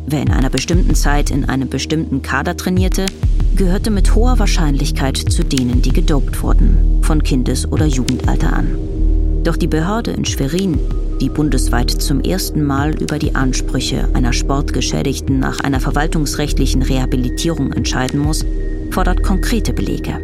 Wer 0.07 0.21
in 0.21 0.31
einer 0.31 0.51
bestimmten 0.51 0.95
Zeit 0.95 1.31
in 1.31 1.47
einem 1.47 1.69
bestimmten 1.69 2.21
Kader 2.21 2.57
trainierte, 2.57 3.07
gehörte 3.57 3.91
mit 3.91 4.15
hoher 4.15 4.39
Wahrscheinlichkeit 4.39 5.17
zu 5.17 5.43
denen, 5.45 5.81
die 5.81 5.93
gedopt 5.93 6.43
wurden, 6.43 6.99
von 7.03 7.23
Kindes- 7.23 7.71
oder 7.71 7.87
Jugendalter 7.87 8.53
an. 8.53 8.77
Doch 9.45 9.57
die 9.57 9.67
Behörde 9.67 10.11
in 10.11 10.27
Schwerin, 10.27 10.79
die 11.21 11.31
bundesweit 11.31 11.91
zum 11.91 12.21
ersten 12.21 12.65
Mal 12.65 12.95
über 13.01 13.19
die 13.19 13.35
Ansprüche 13.35 14.09
einer 14.13 14.33
Sportgeschädigten 14.33 15.39
nach 15.39 15.61
einer 15.61 15.81
verwaltungsrechtlichen 15.81 16.83
Rehabilitierung 16.83 17.73
entscheiden 17.73 18.21
muss, 18.21 18.45
fordert 18.91 19.23
konkrete 19.23 19.73
Belege. 19.73 20.19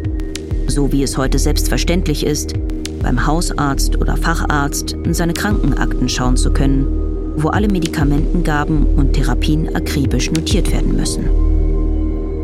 So 0.67 0.91
wie 0.91 1.01
es 1.01 1.17
heute 1.17 1.39
selbstverständlich 1.39 2.23
ist, 2.23 2.53
beim 3.01 3.25
Hausarzt 3.25 3.97
oder 3.97 4.15
Facharzt 4.15 4.91
in 4.91 5.13
seine 5.15 5.33
Krankenakten 5.33 6.07
schauen 6.07 6.37
zu 6.37 6.51
können, 6.51 7.10
wo 7.35 7.49
alle 7.49 7.67
Medikamentengaben 7.67 8.85
und 8.95 9.13
Therapien 9.13 9.75
akribisch 9.75 10.31
notiert 10.31 10.71
werden 10.71 10.95
müssen. 10.95 11.51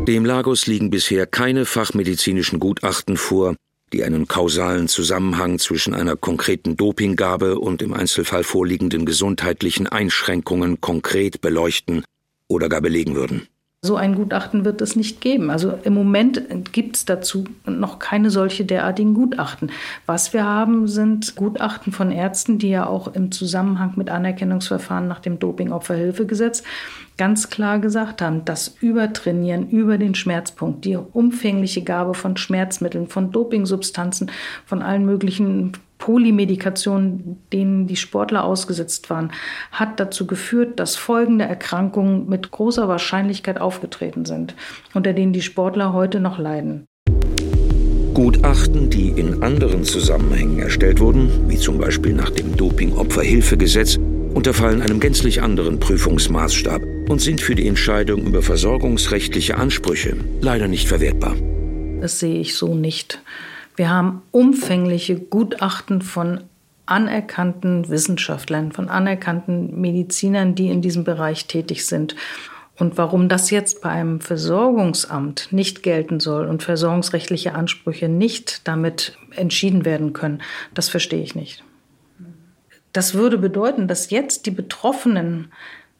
Dem 0.06 0.24
Lagos 0.24 0.66
liegen 0.66 0.90
bisher 0.90 1.26
keine 1.26 1.66
fachmedizinischen 1.66 2.60
Gutachten 2.60 3.16
vor, 3.16 3.56
die 3.92 4.04
einen 4.04 4.26
kausalen 4.26 4.88
Zusammenhang 4.88 5.58
zwischen 5.58 5.94
einer 5.94 6.16
konkreten 6.16 6.76
Dopinggabe 6.76 7.58
und 7.58 7.82
im 7.82 7.92
Einzelfall 7.92 8.44
vorliegenden 8.44 9.06
gesundheitlichen 9.06 9.86
Einschränkungen 9.86 10.80
konkret 10.80 11.40
beleuchten 11.40 12.04
oder 12.48 12.68
gar 12.68 12.80
belegen 12.80 13.14
würden. 13.14 13.48
So 13.80 13.94
ein 13.94 14.16
Gutachten 14.16 14.64
wird 14.64 14.80
es 14.80 14.96
nicht 14.96 15.20
geben. 15.20 15.50
Also 15.50 15.78
im 15.84 15.94
Moment 15.94 16.42
gibt 16.72 16.96
es 16.96 17.04
dazu 17.04 17.44
noch 17.64 18.00
keine 18.00 18.28
solche 18.28 18.64
derartigen 18.64 19.14
Gutachten. 19.14 19.70
Was 20.04 20.32
wir 20.32 20.44
haben, 20.44 20.88
sind 20.88 21.36
Gutachten 21.36 21.92
von 21.92 22.10
Ärzten, 22.10 22.58
die 22.58 22.70
ja 22.70 22.88
auch 22.88 23.14
im 23.14 23.30
Zusammenhang 23.30 23.92
mit 23.94 24.10
Anerkennungsverfahren 24.10 25.06
nach 25.06 25.20
dem 25.20 25.38
Doping-Opferhilfegesetz 25.38 26.64
ganz 27.18 27.50
klar 27.50 27.78
gesagt 27.78 28.20
haben, 28.20 28.44
das 28.44 28.76
Übertrainieren 28.80 29.68
über 29.68 29.96
den 29.96 30.16
Schmerzpunkt, 30.16 30.84
die 30.84 30.96
umfängliche 30.96 31.82
Gabe 31.82 32.14
von 32.14 32.36
Schmerzmitteln, 32.36 33.06
von 33.06 33.30
Dopingsubstanzen, 33.30 34.30
von 34.66 34.82
allen 34.82 35.04
möglichen 35.04 35.72
Polymedikationen, 35.98 37.38
denen 37.52 37.86
die 37.86 37.96
Sportler 37.96 38.44
ausgesetzt 38.44 39.10
waren, 39.10 39.32
hat 39.72 40.00
dazu 40.00 40.26
geführt, 40.26 40.80
dass 40.80 40.96
folgende 40.96 41.44
Erkrankungen 41.44 42.28
mit 42.28 42.50
großer 42.50 42.88
Wahrscheinlichkeit 42.88 43.60
aufgetreten 43.60 44.24
sind, 44.24 44.54
unter 44.94 45.12
denen 45.12 45.32
die 45.32 45.42
Sportler 45.42 45.92
heute 45.92 46.20
noch 46.20 46.38
leiden. 46.38 46.86
Gutachten, 48.14 48.90
die 48.90 49.10
in 49.10 49.42
anderen 49.44 49.84
Zusammenhängen 49.84 50.58
erstellt 50.58 50.98
wurden, 50.98 51.48
wie 51.48 51.56
zum 51.56 51.78
Beispiel 51.78 52.14
nach 52.14 52.30
dem 52.30 52.56
Doping-Opferhilfegesetz, 52.56 53.96
unterfallen 54.34 54.82
einem 54.82 54.98
gänzlich 54.98 55.42
anderen 55.42 55.78
Prüfungsmaßstab 55.78 56.82
und 57.08 57.20
sind 57.20 57.40
für 57.40 57.54
die 57.54 57.68
Entscheidung 57.68 58.26
über 58.26 58.42
versorgungsrechtliche 58.42 59.56
Ansprüche 59.56 60.16
leider 60.40 60.68
nicht 60.68 60.88
verwertbar. 60.88 61.36
Das 62.00 62.18
sehe 62.18 62.40
ich 62.40 62.56
so 62.56 62.74
nicht. 62.74 63.22
Wir 63.78 63.90
haben 63.90 64.22
umfängliche 64.32 65.14
Gutachten 65.14 66.02
von 66.02 66.40
anerkannten 66.84 67.88
Wissenschaftlern, 67.88 68.72
von 68.72 68.88
anerkannten 68.88 69.80
Medizinern, 69.80 70.56
die 70.56 70.68
in 70.68 70.82
diesem 70.82 71.04
Bereich 71.04 71.46
tätig 71.46 71.86
sind. 71.86 72.16
Und 72.76 72.98
warum 72.98 73.28
das 73.28 73.50
jetzt 73.50 73.80
bei 73.80 73.90
einem 73.90 74.20
Versorgungsamt 74.20 75.52
nicht 75.52 75.84
gelten 75.84 76.18
soll 76.18 76.48
und 76.48 76.64
versorgungsrechtliche 76.64 77.54
Ansprüche 77.54 78.08
nicht 78.08 78.66
damit 78.66 79.16
entschieden 79.36 79.84
werden 79.84 80.12
können, 80.12 80.42
das 80.74 80.88
verstehe 80.88 81.22
ich 81.22 81.36
nicht. 81.36 81.62
Das 82.92 83.14
würde 83.14 83.38
bedeuten, 83.38 83.86
dass 83.86 84.10
jetzt 84.10 84.46
die 84.46 84.50
Betroffenen 84.50 85.52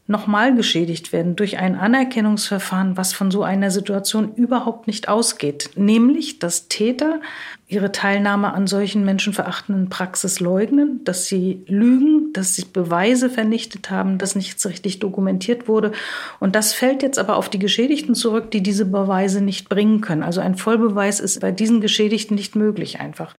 nochmal 0.08 0.54
geschädigt 0.54 1.12
werden 1.12 1.36
durch 1.36 1.58
ein 1.58 1.76
Anerkennungsverfahren, 1.76 2.96
was 2.96 3.12
von 3.12 3.30
so 3.30 3.42
einer 3.42 3.70
Situation 3.70 4.34
überhaupt 4.34 4.86
nicht 4.86 5.08
ausgeht. 5.08 5.70
Nämlich, 5.76 6.38
dass 6.38 6.66
Täter 6.68 7.20
ihre 7.68 7.92
Teilnahme 7.92 8.54
an 8.54 8.66
solchen 8.66 9.04
menschenverachtenden 9.04 9.90
Praxis 9.90 10.40
leugnen, 10.40 11.04
dass 11.04 11.26
sie 11.26 11.62
lügen, 11.66 12.32
dass 12.32 12.54
sie 12.54 12.64
Beweise 12.64 13.28
vernichtet 13.28 13.90
haben, 13.90 14.16
dass 14.16 14.34
nichts 14.34 14.66
richtig 14.66 14.98
dokumentiert 14.98 15.68
wurde. 15.68 15.92
Und 16.40 16.56
das 16.56 16.72
fällt 16.72 17.02
jetzt 17.02 17.18
aber 17.18 17.36
auf 17.36 17.50
die 17.50 17.58
Geschädigten 17.58 18.14
zurück, 18.14 18.50
die 18.50 18.62
diese 18.62 18.86
Beweise 18.86 19.42
nicht 19.42 19.68
bringen 19.68 20.00
können. 20.00 20.22
Also 20.22 20.40
ein 20.40 20.56
Vollbeweis 20.56 21.20
ist 21.20 21.40
bei 21.40 21.52
diesen 21.52 21.82
Geschädigten 21.82 22.34
nicht 22.34 22.56
möglich 22.56 22.98
einfach. 22.98 23.34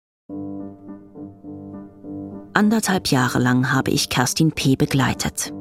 Anderthalb 2.54 3.08
Jahre 3.08 3.40
lang 3.40 3.72
habe 3.72 3.90
ich 3.90 4.10
Kerstin 4.10 4.52
P. 4.52 4.76
begleitet. 4.76 5.52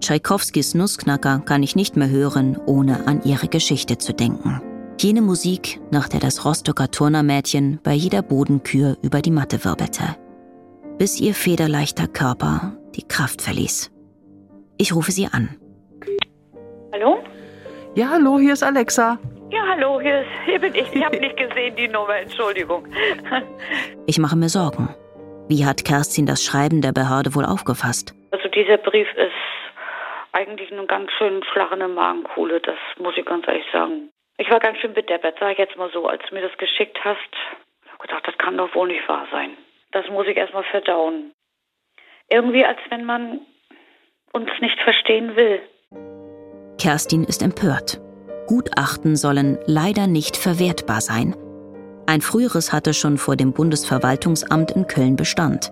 Tschaikowskis 0.00 0.74
Nussknacker 0.74 1.42
kann 1.44 1.62
ich 1.62 1.76
nicht 1.76 1.96
mehr 1.96 2.08
hören, 2.08 2.58
ohne 2.66 3.06
an 3.06 3.22
ihre 3.24 3.48
Geschichte 3.48 3.98
zu 3.98 4.12
denken. 4.12 4.60
Jene 5.00 5.22
Musik, 5.22 5.80
nach 5.90 6.08
der 6.08 6.20
das 6.20 6.44
Rostocker 6.44 6.90
Turnermädchen 6.90 7.80
bei 7.82 7.92
jeder 7.92 8.22
Bodenkür 8.22 8.96
über 9.02 9.20
die 9.20 9.30
Matte 9.30 9.64
wirbelte. 9.64 10.16
Bis 10.98 11.20
ihr 11.20 11.34
federleichter 11.34 12.08
Körper 12.08 12.76
die 12.96 13.06
Kraft 13.06 13.42
verließ. 13.42 13.92
Ich 14.76 14.94
rufe 14.94 15.12
sie 15.12 15.26
an. 15.26 15.56
Hallo? 16.92 17.18
Ja, 17.94 18.10
hallo, 18.10 18.38
hier 18.38 18.54
ist 18.54 18.62
Alexa. 18.62 19.18
Ja, 19.50 19.60
hallo, 19.70 20.00
hier, 20.00 20.20
ist, 20.20 20.28
hier 20.44 20.60
bin 20.60 20.74
ich. 20.74 20.92
Ich 20.92 21.04
habe 21.04 21.18
nicht 21.18 21.36
gesehen, 21.36 21.74
die 21.76 21.88
Nummer, 21.88 22.16
Entschuldigung. 22.16 22.86
Ich 24.06 24.18
mache 24.18 24.36
mir 24.36 24.48
Sorgen. 24.48 24.88
Wie 25.48 25.64
hat 25.64 25.84
Kerstin 25.84 26.26
das 26.26 26.44
Schreiben 26.44 26.82
der 26.82 26.92
Behörde 26.92 27.34
wohl 27.34 27.44
aufgefasst? 27.44 28.14
Also 28.30 28.48
dieser 28.48 28.76
Brief 28.78 29.08
ist 29.16 29.32
eigentlich 30.32 30.72
eine 30.72 30.86
ganz 30.86 31.10
schön 31.12 31.42
schlagende 31.52 31.88
Magenkuhle, 31.88 32.60
das 32.60 32.78
muss 32.98 33.16
ich 33.16 33.24
ganz 33.24 33.46
ehrlich 33.46 33.66
sagen. 33.72 34.10
Ich 34.38 34.50
war 34.50 34.60
ganz 34.60 34.78
schön 34.78 34.94
bedeppert, 34.94 35.36
sag 35.40 35.52
ich 35.52 35.58
jetzt 35.58 35.76
mal 35.76 35.90
so, 35.92 36.06
als 36.06 36.22
du 36.28 36.34
mir 36.34 36.42
das 36.42 36.56
geschickt 36.58 36.98
hast. 37.04 37.18
Ich 37.84 37.90
habe 37.90 38.02
gedacht, 38.02 38.26
das 38.26 38.38
kann 38.38 38.56
doch 38.56 38.74
wohl 38.74 38.88
nicht 38.88 39.08
wahr 39.08 39.26
sein. 39.32 39.56
Das 39.92 40.06
muss 40.08 40.26
ich 40.26 40.36
erstmal 40.36 40.64
verdauen. 40.64 41.32
Irgendwie, 42.28 42.64
als 42.64 42.78
wenn 42.90 43.04
man 43.04 43.40
uns 44.32 44.50
nicht 44.60 44.78
verstehen 44.80 45.34
will. 45.34 45.60
Kerstin 46.78 47.24
ist 47.24 47.42
empört. 47.42 48.00
Gutachten 48.46 49.16
sollen 49.16 49.58
leider 49.66 50.06
nicht 50.06 50.36
verwertbar 50.36 51.00
sein. 51.00 51.34
Ein 52.06 52.20
früheres 52.20 52.72
hatte 52.72 52.94
schon 52.94 53.18
vor 53.18 53.36
dem 53.36 53.52
Bundesverwaltungsamt 53.52 54.70
in 54.70 54.86
Köln 54.86 55.16
Bestand. 55.16 55.70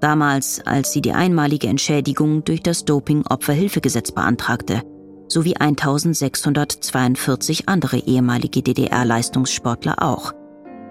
Damals, 0.00 0.64
als 0.64 0.92
sie 0.92 1.00
die 1.00 1.12
einmalige 1.12 1.66
Entschädigung 1.66 2.44
durch 2.44 2.62
das 2.62 2.84
Doping-Opferhilfegesetz 2.84 4.12
beantragte, 4.12 4.82
sowie 5.26 5.56
1642 5.56 7.68
andere 7.68 7.98
ehemalige 7.98 8.62
DDR-Leistungssportler 8.62 9.96
auch. 10.00 10.32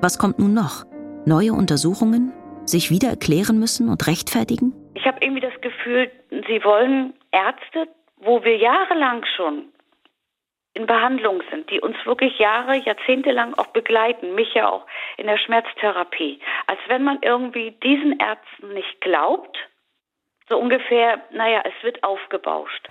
Was 0.02 0.20
kommt 0.20 0.40
nun 0.40 0.54
noch? 0.54 0.86
Neue 1.26 1.54
Untersuchungen? 1.54 2.34
Sich 2.66 2.92
wieder 2.92 3.10
erklären 3.10 3.60
müssen 3.60 3.90
und 3.90 4.06
rechtfertigen? 4.08 4.74
Ich 4.94 5.06
habe 5.06 5.18
irgendwie 5.22 5.42
das 5.42 5.60
Gefühl, 5.62 6.12
sie 6.30 6.64
wollen 6.64 7.14
Ärzte, 7.32 7.88
wo 8.20 8.44
wir 8.44 8.58
jahrelang 8.58 9.24
schon 9.36 9.70
in 10.78 10.86
Behandlung 10.86 11.42
sind, 11.50 11.72
die 11.72 11.82
uns 11.82 11.98
wirklich 12.06 12.38
Jahre, 12.38 12.78
Jahrzehnte 12.78 13.32
lang 13.32 13.56
auch 13.58 13.68
begleiten, 13.68 14.36
mich 14.36 14.54
ja 14.54 14.70
auch 14.70 14.86
in 15.18 15.26
der 15.26 15.40
Schmerztherapie, 15.40 16.40
als 16.68 16.80
wenn 16.88 17.04
man 17.04 17.18
irgendwie 17.24 17.72
diesen 17.72 18.20
Ärzten 18.20 18.76
nicht 18.76 19.02
glaubt, 19.02 19.58
so 20.48 20.58
ungefähr, 20.58 21.24
naja, 21.32 21.64
es 21.66 21.84
wird 21.84 22.04
aufgebauscht. 22.04 22.88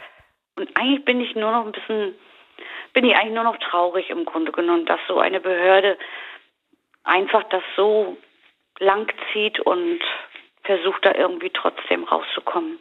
Und 0.56 0.76
eigentlich 0.76 1.04
bin 1.04 1.20
ich 1.20 1.36
nur 1.36 1.52
noch 1.52 1.64
ein 1.64 1.72
bisschen, 1.72 2.16
bin 2.92 3.04
ich 3.04 3.14
eigentlich 3.14 3.34
nur 3.34 3.44
noch 3.44 3.58
traurig 3.58 4.10
im 4.10 4.24
Grunde 4.24 4.50
genommen, 4.50 4.84
dass 4.86 5.00
so 5.06 5.20
eine 5.20 5.38
Behörde 5.40 5.96
einfach 7.04 7.44
das 7.44 7.62
so 7.76 8.16
lang 8.80 9.12
zieht 9.32 9.60
und 9.60 10.00
versucht 10.64 11.04
da 11.04 11.14
irgendwie 11.14 11.50
trotzdem 11.50 12.02
rauszukommen. 12.02 12.80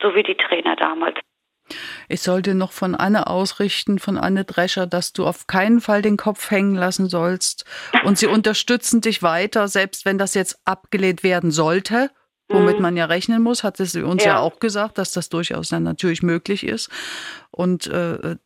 So 0.00 0.14
wie 0.14 0.22
die 0.22 0.36
Trainer 0.36 0.76
damals. 0.76 1.18
Ich 2.08 2.20
sollte 2.20 2.54
noch 2.54 2.72
von 2.72 2.94
Anne 2.94 3.26
ausrichten, 3.26 3.98
von 3.98 4.18
Anne 4.18 4.44
Drescher, 4.44 4.86
dass 4.86 5.12
du 5.12 5.26
auf 5.26 5.46
keinen 5.46 5.80
Fall 5.80 6.02
den 6.02 6.16
Kopf 6.16 6.50
hängen 6.50 6.74
lassen 6.74 7.08
sollst. 7.08 7.64
Und 8.04 8.18
sie 8.18 8.26
unterstützen 8.26 9.00
dich 9.00 9.22
weiter, 9.22 9.68
selbst 9.68 10.04
wenn 10.04 10.18
das 10.18 10.34
jetzt 10.34 10.58
abgelehnt 10.64 11.22
werden 11.22 11.50
sollte, 11.50 12.10
womit 12.48 12.76
mhm. 12.76 12.82
man 12.82 12.96
ja 12.96 13.06
rechnen 13.06 13.42
muss, 13.42 13.64
hat 13.64 13.78
sie 13.78 14.02
uns 14.02 14.24
ja. 14.24 14.34
ja. 14.34 14.38
auch 14.40 14.60
gesagt, 14.60 14.98
dass 14.98 15.12
das 15.12 15.28
durchaus 15.28 15.70
dann 15.70 15.82
natürlich 15.82 16.22
möglich 16.22 16.64
ist. 16.66 16.90
Und 17.50 17.86
äh, 17.86 18.36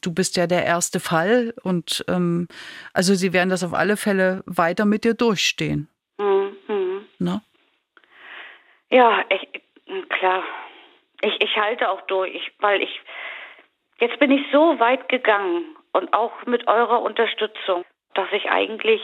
du 0.00 0.12
bist 0.12 0.36
ja 0.36 0.46
der 0.46 0.64
erste 0.64 1.00
Fall. 1.00 1.54
Und 1.62 2.04
ähm, 2.08 2.48
also 2.92 3.14
sie 3.14 3.32
werden 3.32 3.50
das 3.50 3.62
auf 3.62 3.74
alle 3.74 3.96
Fälle 3.96 4.42
weiter 4.46 4.84
mit 4.84 5.04
dir 5.04 5.14
durchstehen. 5.14 5.88
Mhm. 6.18 7.04
Ne? 7.18 7.40
Ja, 8.90 9.24
ich, 9.30 9.62
klar. 10.08 10.42
Ich, 11.24 11.42
ich 11.42 11.56
halte 11.56 11.90
auch 11.90 12.02
durch, 12.02 12.52
weil 12.60 12.82
ich, 12.82 13.00
jetzt 13.98 14.18
bin 14.18 14.30
ich 14.30 14.42
so 14.52 14.78
weit 14.78 15.08
gegangen 15.08 15.64
und 15.92 16.12
auch 16.12 16.44
mit 16.46 16.68
eurer 16.68 17.00
Unterstützung, 17.00 17.84
dass 18.14 18.30
ich 18.32 18.50
eigentlich 18.50 19.00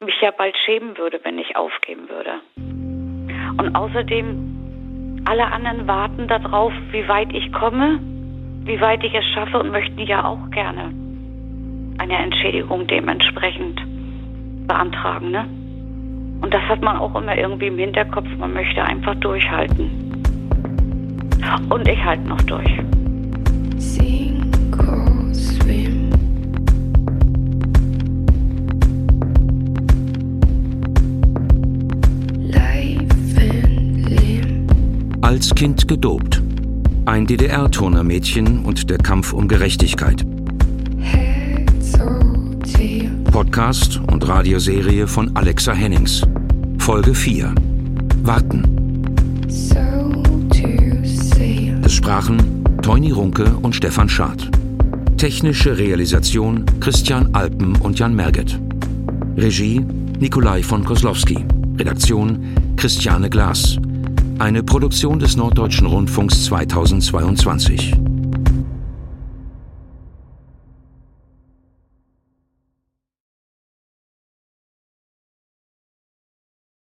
mich 0.00 0.20
ja 0.20 0.30
bald 0.30 0.56
schämen 0.58 0.98
würde, 0.98 1.20
wenn 1.24 1.38
ich 1.38 1.56
aufgeben 1.56 2.08
würde. 2.08 2.40
Und 2.56 3.74
außerdem, 3.74 5.24
alle 5.26 5.46
anderen 5.46 5.86
warten 5.88 6.28
darauf, 6.28 6.72
wie 6.90 7.08
weit 7.08 7.32
ich 7.32 7.52
komme, 7.52 7.98
wie 8.64 8.80
weit 8.80 9.02
ich 9.02 9.14
es 9.14 9.24
schaffe 9.34 9.58
und 9.58 9.70
möchten 9.70 10.00
ja 10.00 10.24
auch 10.24 10.50
gerne 10.50 10.92
eine 11.98 12.16
Entschädigung 12.18 12.86
dementsprechend 12.86 13.80
beantragen. 14.68 15.30
Ne? 15.30 15.44
Und 16.42 16.52
das 16.52 16.62
hat 16.68 16.82
man 16.82 16.98
auch 16.98 17.14
immer 17.16 17.36
irgendwie 17.36 17.66
im 17.66 17.78
Hinterkopf, 17.78 18.28
man 18.38 18.52
möchte 18.52 18.82
einfach 18.82 19.14
durchhalten. 19.16 20.07
Und 21.68 21.88
ich 21.88 22.02
halte 22.04 22.28
noch 22.28 22.42
durch. 22.42 22.68
Als 35.20 35.54
Kind 35.54 35.86
gedopt. 35.86 36.42
Ein 37.04 37.26
DDR-Turnermädchen 37.26 38.64
und 38.64 38.88
der 38.88 38.98
Kampf 38.98 39.32
um 39.32 39.46
Gerechtigkeit. 39.46 40.24
Podcast 43.30 44.00
und 44.10 44.26
Radioserie 44.26 45.06
von 45.06 45.36
Alexa 45.36 45.72
Hennings. 45.72 46.22
Folge 46.78 47.14
4. 47.14 47.54
Warten. 48.22 48.77
Sprachen 52.08 52.64
Teuni 52.80 53.10
Runke 53.10 53.54
und 53.60 53.74
Stefan 53.76 54.08
Schad. 54.08 54.50
Technische 55.18 55.76
Realisation 55.76 56.64
Christian 56.80 57.34
Alpen 57.34 57.76
und 57.76 57.98
Jan 57.98 58.16
Merget. 58.16 58.58
Regie 59.36 59.84
Nikolai 60.18 60.62
von 60.62 60.86
Koslowski. 60.86 61.44
Redaktion 61.76 62.54
Christiane 62.76 63.28
Glas. 63.28 63.76
Eine 64.38 64.62
Produktion 64.62 65.18
des 65.18 65.36
Norddeutschen 65.36 65.86
Rundfunks 65.86 66.44
2022. 66.44 67.92